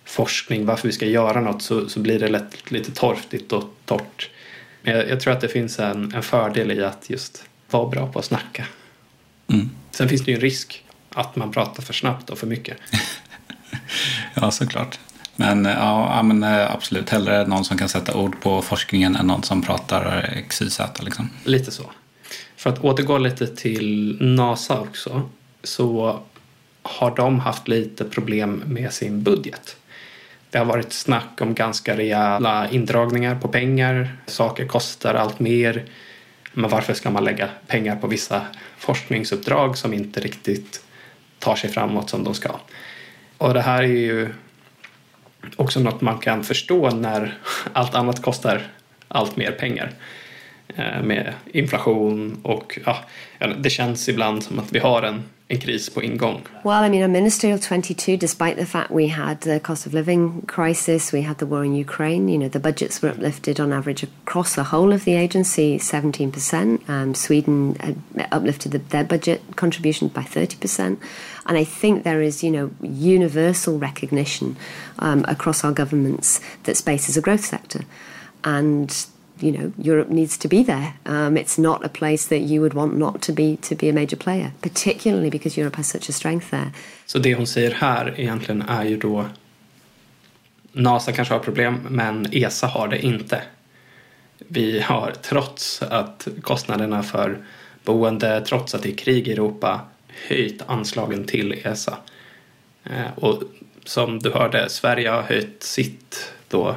forskning, 0.04 0.66
varför 0.66 0.88
vi 0.88 0.94
ska 0.94 1.06
göra 1.06 1.40
något, 1.40 1.62
så, 1.62 1.88
så 1.88 2.00
blir 2.00 2.18
det 2.18 2.28
lätt 2.28 2.70
lite 2.70 2.92
torftigt 2.92 3.52
och 3.52 3.64
torrt. 3.84 4.30
Men 4.82 4.94
jag, 4.96 5.08
jag 5.08 5.20
tror 5.20 5.32
att 5.32 5.40
det 5.40 5.48
finns 5.48 5.78
en, 5.78 6.14
en 6.14 6.22
fördel 6.22 6.70
i 6.72 6.84
att 6.84 7.10
just 7.10 7.44
vara 7.70 7.88
bra 7.88 8.12
på 8.12 8.18
att 8.18 8.24
snacka. 8.24 8.66
Mm. 9.52 9.70
Sen 9.90 10.08
finns 10.08 10.24
det 10.24 10.30
ju 10.30 10.34
en 10.34 10.40
risk 10.40 10.84
att 11.10 11.36
man 11.36 11.52
pratar 11.52 11.82
för 11.82 11.92
snabbt 11.92 12.30
och 12.30 12.38
för 12.38 12.46
mycket. 12.46 12.76
Ja, 14.34 14.50
såklart. 14.50 14.98
Men, 15.36 15.66
eh, 15.66 15.72
ja, 15.72 16.22
men 16.22 16.42
eh, 16.42 16.74
absolut, 16.74 17.10
hellre 17.10 17.46
någon 17.46 17.64
som 17.64 17.78
kan 17.78 17.88
sätta 17.88 18.16
ord 18.16 18.40
på 18.40 18.62
forskningen 18.62 19.16
än 19.16 19.26
någon 19.26 19.42
som 19.42 19.62
pratar 19.62 20.34
XYZ. 20.48 20.80
Liksom. 21.00 21.30
Lite 21.44 21.70
så. 21.70 21.82
För 22.56 22.70
att 22.70 22.84
återgå 22.84 23.18
lite 23.18 23.46
till 23.46 24.16
NASA 24.20 24.80
också 24.80 25.28
så 25.62 26.20
har 26.82 27.16
de 27.16 27.40
haft 27.40 27.68
lite 27.68 28.04
problem 28.04 28.62
med 28.66 28.92
sin 28.92 29.22
budget. 29.22 29.76
Det 30.50 30.58
har 30.58 30.64
varit 30.64 30.92
snack 30.92 31.40
om 31.40 31.54
ganska 31.54 31.96
rejäla 31.96 32.70
indragningar 32.70 33.34
på 33.34 33.48
pengar. 33.48 34.16
Saker 34.26 34.66
kostar 34.66 35.14
allt 35.14 35.40
mer. 35.40 35.84
Men 36.52 36.70
varför 36.70 36.94
ska 36.94 37.10
man 37.10 37.24
lägga 37.24 37.48
pengar 37.66 37.96
på 37.96 38.06
vissa 38.06 38.42
forskningsuppdrag 38.78 39.78
som 39.78 39.94
inte 39.94 40.20
riktigt 40.20 40.82
tar 41.38 41.56
sig 41.56 41.70
framåt 41.70 42.10
som 42.10 42.24
de 42.24 42.34
ska? 42.34 42.50
Och 43.38 43.54
det 43.54 43.60
här 43.60 43.82
är 43.82 43.86
ju 43.86 44.28
också 45.56 45.80
något 45.80 46.00
man 46.00 46.18
kan 46.18 46.44
förstå 46.44 46.90
när 46.90 47.38
allt 47.72 47.94
annat 47.94 48.22
kostar 48.22 48.62
allt 49.08 49.36
mer 49.36 49.52
pengar. 49.52 49.92
Med 51.02 51.34
inflation 51.52 52.38
och 52.42 52.78
ja, 52.86 52.96
det 53.58 53.70
känns 53.70 54.08
ibland 54.08 54.42
som 54.42 54.58
att 54.58 54.72
vi 54.72 54.78
har 54.78 55.02
en, 55.02 55.22
en 55.48 55.58
kris 55.58 55.90
på 55.90 56.02
ingång. 56.02 56.42
Well, 56.64 56.84
I 56.84 56.90
mean, 56.90 57.02
our 57.02 57.08
ministerial 57.08 57.58
22, 57.58 58.16
despite 58.16 58.56
the 58.56 58.66
fact 58.66 58.90
we 58.90 59.08
had 59.08 59.40
the 59.40 59.58
cost 59.58 59.86
of 59.86 59.94
living 59.94 60.42
crisis, 60.46 61.12
we 61.12 61.22
had 61.22 61.38
the 61.38 61.46
war 61.46 61.64
in 61.64 61.74
Ukraine, 61.74 62.28
you 62.28 62.38
know, 62.38 62.48
the 62.48 62.60
budgets 62.60 63.02
were 63.02 63.10
uplifted 63.10 63.60
on 63.60 63.72
average 63.72 64.02
across 64.02 64.54
the 64.54 64.64
whole 64.64 64.92
of 64.92 65.04
the 65.04 65.14
agency 65.14 65.78
17%. 65.78 66.88
Um, 66.88 67.14
Sweden 67.14 67.76
uplifted 68.30 68.72
the, 68.72 68.78
their 68.78 69.04
budget 69.04 69.40
contribution 69.56 70.08
by 70.08 70.22
30%. 70.22 70.98
And 71.46 71.56
I 71.56 71.64
think 71.64 72.04
there 72.04 72.20
is, 72.20 72.44
you 72.44 72.50
know, 72.50 72.70
universal 72.82 73.78
recognition 73.78 74.56
um, 74.98 75.24
across 75.28 75.64
our 75.64 75.72
governments 75.72 76.40
that 76.64 76.76
space 76.76 77.08
is 77.08 77.16
a 77.16 77.22
growth 77.22 77.44
sector. 77.44 77.84
And 78.44 79.06
you 79.40 79.52
know 79.52 79.72
Europe 79.94 80.10
needs 80.10 80.38
to 80.38 80.48
be 80.48 80.64
there. 80.64 80.92
Um, 81.06 81.36
it's 81.36 81.62
not 81.62 81.84
a 81.84 81.88
place 81.88 82.28
that 82.28 82.40
you 82.40 82.60
would 82.60 82.74
want 82.74 82.98
not 82.98 83.22
to 83.22 83.32
be 83.32 83.56
to 83.56 83.74
be 83.74 83.88
a 83.88 83.92
major 83.92 84.16
player, 84.16 84.50
particularly 84.60 85.30
because 85.30 85.60
Europe 85.60 85.76
has 85.76 85.88
such 85.88 86.10
a 86.10 86.12
strength 86.12 86.50
there. 86.50 86.70
Så 87.06 87.18
det 87.18 87.34
hon 87.34 87.46
säger 87.46 87.70
här 87.70 88.14
egentligen 88.20 88.62
är 88.62 88.84
ju 88.84 88.96
då 88.96 89.24
NASA 90.72 91.12
kanske 91.12 91.34
har 91.34 91.40
problem 91.40 91.86
men 91.90 92.26
ESA 92.32 92.66
har 92.66 92.88
det 92.88 93.06
inte. 93.06 93.42
Vi 94.38 94.80
har 94.80 95.12
trots 95.22 95.82
att 95.82 96.28
kostnaderna 96.42 97.02
för 97.02 97.38
boende, 97.84 98.40
trots 98.40 98.74
att 98.74 98.82
det 98.82 98.90
är 98.90 98.96
krig 98.96 99.28
i 99.28 99.32
Europa, 99.32 99.80
höjt 100.28 100.62
anslagen 100.66 101.24
till 101.24 101.52
ESA. 101.64 101.98
Eh, 102.84 103.18
Och 103.18 103.42
som 103.84 104.18
du 104.18 104.30
hörde, 104.30 104.68
Sverige 104.68 105.10
har 105.10 105.22
höjt 105.22 105.62
sitt 105.62 106.32
då 106.48 106.74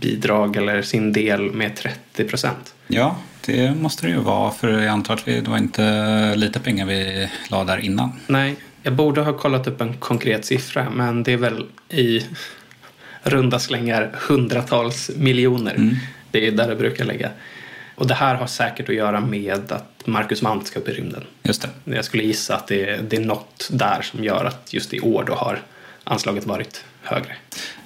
bidrag 0.00 0.56
eller 0.56 0.82
sin 0.82 1.12
del 1.12 1.40
med 1.52 1.76
30 1.76 2.24
procent. 2.24 2.74
Ja, 2.86 3.16
det 3.46 3.74
måste 3.74 4.06
det 4.06 4.12
ju 4.12 4.18
vara. 4.18 4.50
För 4.50 4.68
jag 4.68 4.86
antar 4.86 5.14
att 5.14 5.28
vi, 5.28 5.40
det 5.40 5.50
var 5.50 5.58
inte 5.58 6.34
lite 6.36 6.60
pengar 6.60 6.86
vi 6.86 7.28
la 7.50 7.64
där 7.64 7.78
innan. 7.78 8.12
Nej, 8.26 8.56
jag 8.82 8.92
borde 8.92 9.20
ha 9.20 9.32
kollat 9.32 9.66
upp 9.66 9.80
en 9.80 9.94
konkret 9.94 10.44
siffra 10.44 10.90
men 10.90 11.22
det 11.22 11.32
är 11.32 11.36
väl 11.36 11.66
i 11.88 12.26
runda 13.22 13.58
slängar 13.58 14.10
hundratals 14.28 15.10
miljoner. 15.16 16.00
Det 16.30 16.46
är 16.46 16.52
där 16.52 16.68
det 16.68 16.76
brukar 16.76 17.04
ligga. 17.04 17.30
Och 17.94 18.06
det 18.06 18.14
här 18.14 18.34
har 18.34 18.46
säkert 18.46 18.88
att 18.88 18.94
göra 18.94 19.20
med 19.20 19.72
att 19.72 20.02
Marcus 20.04 20.42
Mant 20.42 20.66
ska 20.66 20.80
upp 20.80 20.88
i 20.88 20.92
rymden. 20.92 21.24
Just 21.42 21.62
det. 21.62 21.94
Jag 21.96 22.04
skulle 22.04 22.22
gissa 22.22 22.56
att 22.56 22.66
det, 22.66 23.10
det 23.10 23.16
är 23.16 23.20
något 23.20 23.68
där 23.72 24.02
som 24.02 24.24
gör 24.24 24.44
att 24.44 24.74
just 24.74 24.94
i 24.94 25.00
år 25.00 25.24
då 25.26 25.34
har 25.34 25.62
anslaget 26.04 26.46
varit 26.46 26.84
högre. 27.02 27.36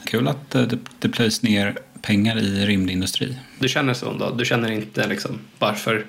Kul 0.05 0.28
att 0.28 0.55
eh, 0.55 0.62
det, 0.62 0.78
det 0.99 1.09
plöjs 1.09 1.43
ner 1.43 1.78
pengar 2.03 2.38
i 2.38 2.66
rymdindustri. 2.66 3.38
Du 3.59 3.68
känner 3.68 3.95
så 3.95 4.12
då? 4.12 4.30
Du 4.30 4.45
känner 4.45 4.70
inte 4.70 5.07
liksom 5.07 5.38
varför 5.59 6.07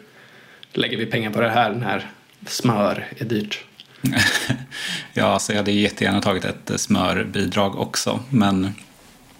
lägger 0.73 0.97
vi 0.97 1.05
pengar 1.05 1.31
på 1.31 1.41
det 1.41 1.49
här 1.49 1.73
när 1.73 2.11
smör 2.47 3.07
är 3.17 3.25
dyrt? 3.25 3.63
ja, 5.13 5.25
alltså 5.25 5.51
jag 5.51 5.57
hade 5.57 5.71
jättegärna 5.71 6.21
tagit 6.21 6.45
ett 6.45 6.69
eh, 6.69 6.77
smörbidrag 6.77 7.79
också. 7.79 8.19
Men 8.29 8.73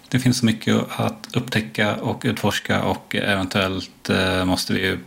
det 0.08 0.18
finns 0.18 0.38
så 0.38 0.46
mycket 0.46 0.76
att 0.96 1.28
upptäcka 1.32 1.96
och 1.96 2.22
utforska 2.24 2.82
och 2.82 3.16
eventuellt 3.16 4.10
eh, 4.10 4.44
måste 4.44 4.72
vi 4.72 4.80
ju 4.80 4.98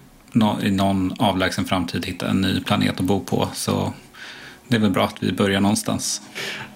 i 0.62 0.72
någon 0.72 1.14
avlägsen 1.20 1.66
framtid 1.66 2.06
hitta 2.06 2.30
en 2.30 2.42
ny 2.42 2.60
planet 2.60 3.00
att 3.00 3.06
bo 3.06 3.20
på. 3.20 3.50
Så 3.54 3.94
det 4.68 4.76
är 4.76 4.80
väl 4.80 4.92
bra 4.92 5.06
att 5.06 5.24
vi 5.24 5.32
börjar 5.32 5.60
någonstans. 5.60 6.22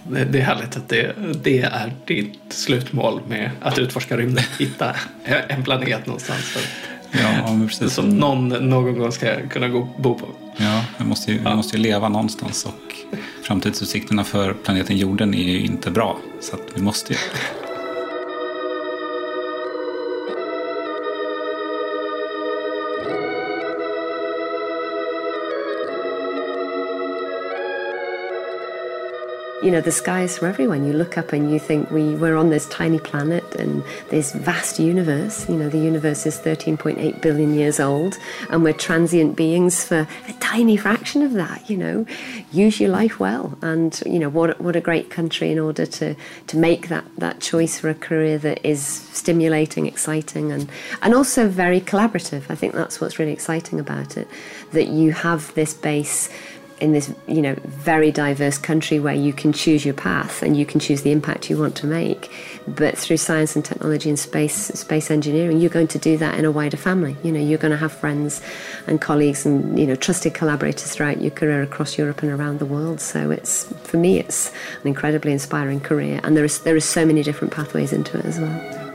Det, 0.10 0.40
är 0.40 0.44
härligt 0.44 0.78
att 0.78 0.90
det, 0.90 1.16
det 1.44 1.60
är 1.62 1.94
ditt 2.06 2.40
slutmål 2.50 3.22
med 3.28 3.52
att 3.62 3.80
utforska 3.80 4.18
rymden. 4.18 4.44
Hitta 4.60 4.96
en 5.48 5.64
planet 5.64 6.06
någonstans. 6.06 6.42
För, 6.42 6.62
Ja, 7.12 7.60
precis. 7.68 7.94
som 7.94 8.10
någon 8.10 8.50
någon 8.50 9.00
gång 9.00 9.12
ska 9.12 9.48
kunna 9.50 9.68
gå 9.68 9.90
bo 9.98 10.16
på. 10.16 10.28
Ja, 10.58 10.84
vi 10.98 11.06
måste, 11.06 11.32
ju, 11.32 11.38
vi 11.38 11.56
måste 11.56 11.78
ju 11.78 11.84
leva 11.84 12.10
någonstans 12.10 12.66
och 12.66 13.18
framtidsutsikterna 13.44 14.24
för 14.24 14.54
planeten 14.54 14.98
jorden 14.98 15.34
är 15.34 15.44
ju 15.44 15.60
inte 15.60 15.92
bra. 15.92 16.18
Så 16.42 16.58
vi 16.76 16.82
måste 16.82 17.14
ju. 17.14 17.20
You 29.64 29.72
know, 29.72 29.82
the 29.82 29.92
sky 29.92 30.22
is 30.22 30.38
for 30.38 30.46
everyone. 30.46 30.86
You 30.86 30.94
look 30.94 31.18
up 31.18 31.34
and 31.34 31.52
you 31.52 31.58
think 31.58 31.90
we, 31.90 32.14
we're 32.14 32.36
on 32.36 32.52
this 32.52 32.70
tiny 32.70 33.00
planet 33.00 33.56
and 33.56 33.84
this 34.10 34.32
vast 34.32 34.78
universe. 34.78 35.50
You 35.50 35.56
know, 35.56 35.68
the 35.68 35.80
universe 35.80 36.28
is 36.28 36.38
13.8 36.38 37.22
billion 37.24 37.56
years 37.56 37.80
old 37.80 38.20
and 38.52 38.64
we're 38.64 38.74
transient 38.74 39.36
beings 39.36 39.84
for 39.84 40.08
a 40.28 40.34
tiny 40.40 40.78
fraction 40.78 41.24
of 41.24 41.34
that, 41.34 41.72
you 41.72 41.76
know. 41.76 42.06
Use 42.52 42.80
your 42.80 42.92
life 42.92 43.20
well. 43.20 43.58
And, 43.64 44.00
you 44.06 44.20
know, 44.20 44.30
what, 44.30 44.62
what 44.62 44.76
a 44.76 44.82
great 44.82 45.10
country 45.10 45.52
in 45.52 45.58
order 45.58 45.88
to, 45.88 46.16
to 46.46 46.58
make 46.58 46.90
that, 46.90 47.06
that 47.18 47.42
choice 47.42 47.80
for 47.80 47.90
a 47.90 47.96
career 47.96 48.38
that 48.38 48.64
is 48.64 48.80
stimulating, 48.84 49.88
exciting, 49.88 50.52
and, 50.52 50.70
and 51.02 51.16
also 51.16 51.50
very 51.50 51.82
collaborative. 51.82 52.44
I 52.50 52.56
think 52.56 52.76
that's 52.76 53.02
what's 53.02 53.18
really 53.18 53.34
exciting 53.34 53.80
about 53.80 54.18
it, 54.18 54.28
that 54.74 54.90
you 54.90 55.14
have 55.14 55.52
this 55.56 55.74
base 55.74 56.30
in 56.80 56.94
this 56.94 57.14
you 57.28 57.42
know 57.42 57.56
very 57.66 58.12
diverse 58.12 58.58
country 58.58 59.00
where 59.00 59.14
you 59.14 59.34
can 59.34 59.52
choose 59.52 59.84
your 59.84 59.94
path 59.94 60.44
and 60.44 60.56
you 60.56 60.66
can 60.66 60.80
choose 60.80 61.02
the 61.02 61.12
impact 61.12 61.50
you 61.50 61.58
want 61.58 61.76
to 61.78 61.88
make. 61.88 62.32
But 62.68 62.98
through 62.98 63.18
science 63.18 63.56
and 63.56 63.64
technology 63.64 64.10
and 64.10 64.20
space 64.20 64.56
space 64.56 65.12
engineering 65.12 65.60
you're 65.60 65.70
going 65.70 65.88
to 65.88 66.00
do 66.00 66.18
that 66.18 66.38
in 66.38 66.46
a 66.46 66.52
wider 66.52 66.78
family. 66.78 67.16
You 67.24 67.32
know 67.32 67.40
you're 67.40 67.58
going 67.58 67.72
to 67.72 67.78
have 67.78 67.92
friends 67.92 68.42
and 68.88 69.02
colleagues 69.02 69.46
and 69.46 69.78
you 69.80 69.88
know 69.88 69.96
trusted 69.96 70.34
collaborators 70.34 70.92
throughout 70.92 71.22
your 71.22 71.32
career 71.32 71.62
across 71.62 71.98
Europe 71.98 72.22
and 72.24 72.32
around 72.32 72.60
the 72.60 72.66
world. 72.66 73.02
So 73.02 73.32
it's 73.32 73.64
for 73.84 73.98
me 73.98 74.20
it's 74.20 74.52
an 74.82 74.88
incredibly 74.88 75.32
inspiring 75.32 75.80
career. 75.80 76.20
And 76.24 76.36
there 76.38 76.46
is 76.46 76.60
there 76.60 76.76
are 76.76 76.80
so 76.80 77.06
many 77.06 77.24
different 77.24 77.54
pathways 77.54 77.94
into 77.94 78.18
it 78.18 78.26
as 78.26 78.40
well. 78.40 78.88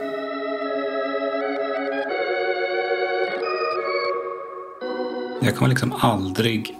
Jag 5.44 5.56
kommer 5.56 5.68
liksom 5.68 5.92
aldrig 5.92 6.76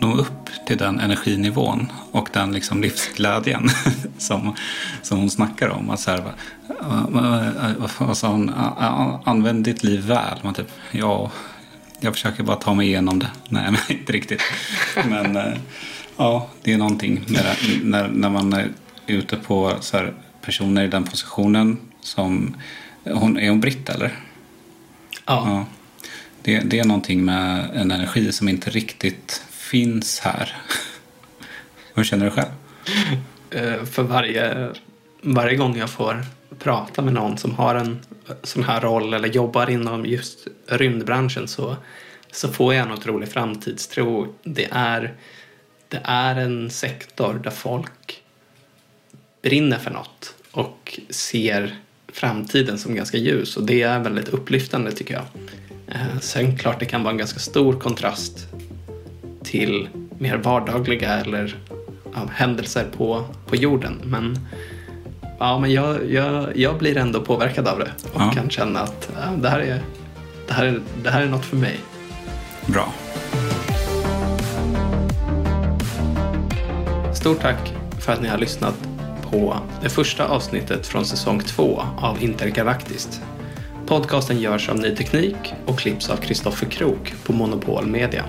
nå 0.00 0.16
upp 0.16 0.50
till 0.66 0.78
den 0.78 1.00
energinivån 1.00 1.92
och 2.12 2.28
den 2.32 2.52
liksom 2.52 2.82
livsglädjen 2.82 3.68
som, 4.18 4.54
som 5.02 5.18
hon 5.18 5.30
snackar 5.30 5.68
om. 5.68 5.90
Att 5.90 6.00
så 6.00 6.10
här, 6.10 6.22
vad 7.98 8.16
sa 8.16 8.28
hon? 8.28 8.52
Använd 9.24 9.64
ditt 9.64 9.84
liv 9.84 10.00
väl. 10.00 10.38
Man 10.42 10.54
typ, 10.54 10.70
ja, 10.90 11.30
jag 12.00 12.14
försöker 12.14 12.42
bara 12.42 12.56
ta 12.56 12.74
mig 12.74 12.86
igenom 12.86 13.18
det. 13.18 13.30
Nej, 13.48 13.64
men 13.70 13.98
inte 13.98 14.12
riktigt. 14.12 14.42
Men 15.08 15.36
eh, 15.36 15.54
ja, 16.16 16.48
det 16.62 16.72
är 16.72 16.78
någonting 16.78 17.24
det, 17.26 17.56
när, 17.82 18.08
när 18.08 18.30
man 18.30 18.52
är 18.52 18.68
ute 19.06 19.36
på 19.36 19.76
så 19.80 19.96
här, 19.96 20.14
personer 20.40 20.84
i 20.84 20.88
den 20.88 21.04
positionen 21.04 21.78
som... 22.00 22.56
Hon, 23.04 23.38
är 23.38 23.48
hon 23.48 23.60
britt 23.60 23.88
eller? 23.88 24.18
Ja. 25.26 25.42
ja. 25.46 25.64
Det, 26.42 26.60
det 26.60 26.78
är 26.78 26.84
någonting 26.84 27.24
med 27.24 27.70
en 27.74 27.90
energi 27.90 28.32
som 28.32 28.48
inte 28.48 28.70
riktigt 28.70 29.42
finns 29.70 30.20
här. 30.20 30.56
Hur 31.94 32.04
känner 32.04 32.24
du 32.24 32.30
själv? 32.30 32.50
Eh, 33.50 33.84
för 33.84 34.02
varje, 34.02 34.70
varje 35.22 35.56
gång 35.56 35.76
jag 35.76 35.90
får 35.90 36.24
prata 36.58 37.02
med 37.02 37.14
någon 37.14 37.38
som 37.38 37.54
har 37.54 37.74
en 37.74 38.00
sån 38.42 38.64
här 38.64 38.80
roll 38.80 39.14
eller 39.14 39.28
jobbar 39.28 39.70
inom 39.70 40.06
just 40.06 40.46
rymdbranschen 40.66 41.48
så, 41.48 41.76
så 42.30 42.48
får 42.48 42.74
jag 42.74 42.86
en 42.86 42.92
otrolig 42.92 43.28
framtidstro. 43.28 44.34
Det 44.42 44.68
är, 44.70 45.14
det 45.88 46.00
är 46.04 46.36
en 46.36 46.70
sektor 46.70 47.40
där 47.44 47.50
folk 47.50 48.22
brinner 49.42 49.78
för 49.78 49.90
något 49.90 50.34
och 50.50 51.00
ser 51.10 51.76
framtiden 52.08 52.78
som 52.78 52.94
ganska 52.94 53.16
ljus 53.16 53.56
och 53.56 53.66
det 53.66 53.82
är 53.82 53.98
väldigt 53.98 54.28
upplyftande 54.28 54.92
tycker 54.92 55.14
jag. 55.14 55.24
Eh, 55.88 56.18
sen 56.20 56.58
klart 56.58 56.80
det 56.80 56.86
kan 56.86 57.02
vara 57.02 57.10
en 57.10 57.18
ganska 57.18 57.38
stor 57.38 57.80
kontrast 57.80 58.46
till 59.46 59.88
mer 60.18 60.36
vardagliga 60.36 61.12
eller 61.12 61.56
ja, 62.14 62.20
händelser 62.34 62.84
på, 62.96 63.24
på 63.46 63.56
jorden. 63.56 64.00
Men, 64.04 64.38
ja, 65.38 65.58
men 65.58 65.72
jag, 65.72 66.10
jag, 66.10 66.56
jag 66.56 66.78
blir 66.78 66.96
ändå 66.96 67.20
påverkad 67.20 67.68
av 67.68 67.78
det 67.78 67.90
och 68.12 68.20
Ja. 68.20 68.30
kan 68.34 68.50
känna 68.50 68.80
att 68.80 69.10
ja, 69.14 69.30
det, 69.42 69.48
här 69.48 69.60
är, 69.60 69.80
det, 70.46 70.52
här 70.54 70.64
är, 70.66 70.80
det 71.02 71.10
här 71.10 71.22
är 71.22 71.26
något 71.26 71.44
för 71.44 71.56
mig. 71.56 71.80
Bra. 72.66 72.92
Stort 77.14 77.40
tack 77.40 77.74
för 78.00 78.12
att 78.12 78.22
ni 78.22 78.28
har 78.28 78.38
lyssnat 78.38 78.74
på 79.30 79.56
det 79.82 79.88
första 79.88 80.28
avsnittet 80.28 80.86
från 80.86 81.04
säsong 81.04 81.40
två 81.40 81.82
av 81.98 82.22
Intergalaktiskt. 82.22 83.22
Podcasten 83.86 84.40
görs 84.40 84.68
av 84.68 84.76
Ny 84.78 84.94
Teknik 84.96 85.54
och 85.66 85.78
klipps 85.78 86.10
av 86.10 86.16
Kristoffer 86.16 86.66
Krook 86.66 87.14
på 87.24 87.32
Monopol 87.32 87.86
Media. 87.86 88.24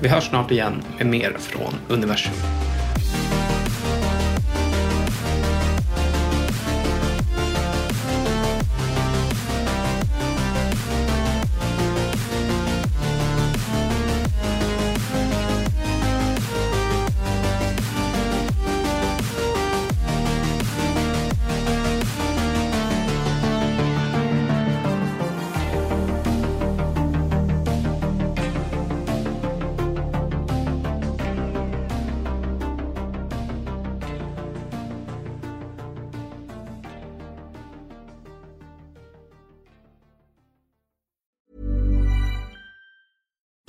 Vi 0.00 0.08
hörs 0.08 0.24
snart 0.24 0.50
igen 0.50 0.82
med 0.98 1.06
mer 1.06 1.36
från 1.38 1.74
universum. 1.88 2.32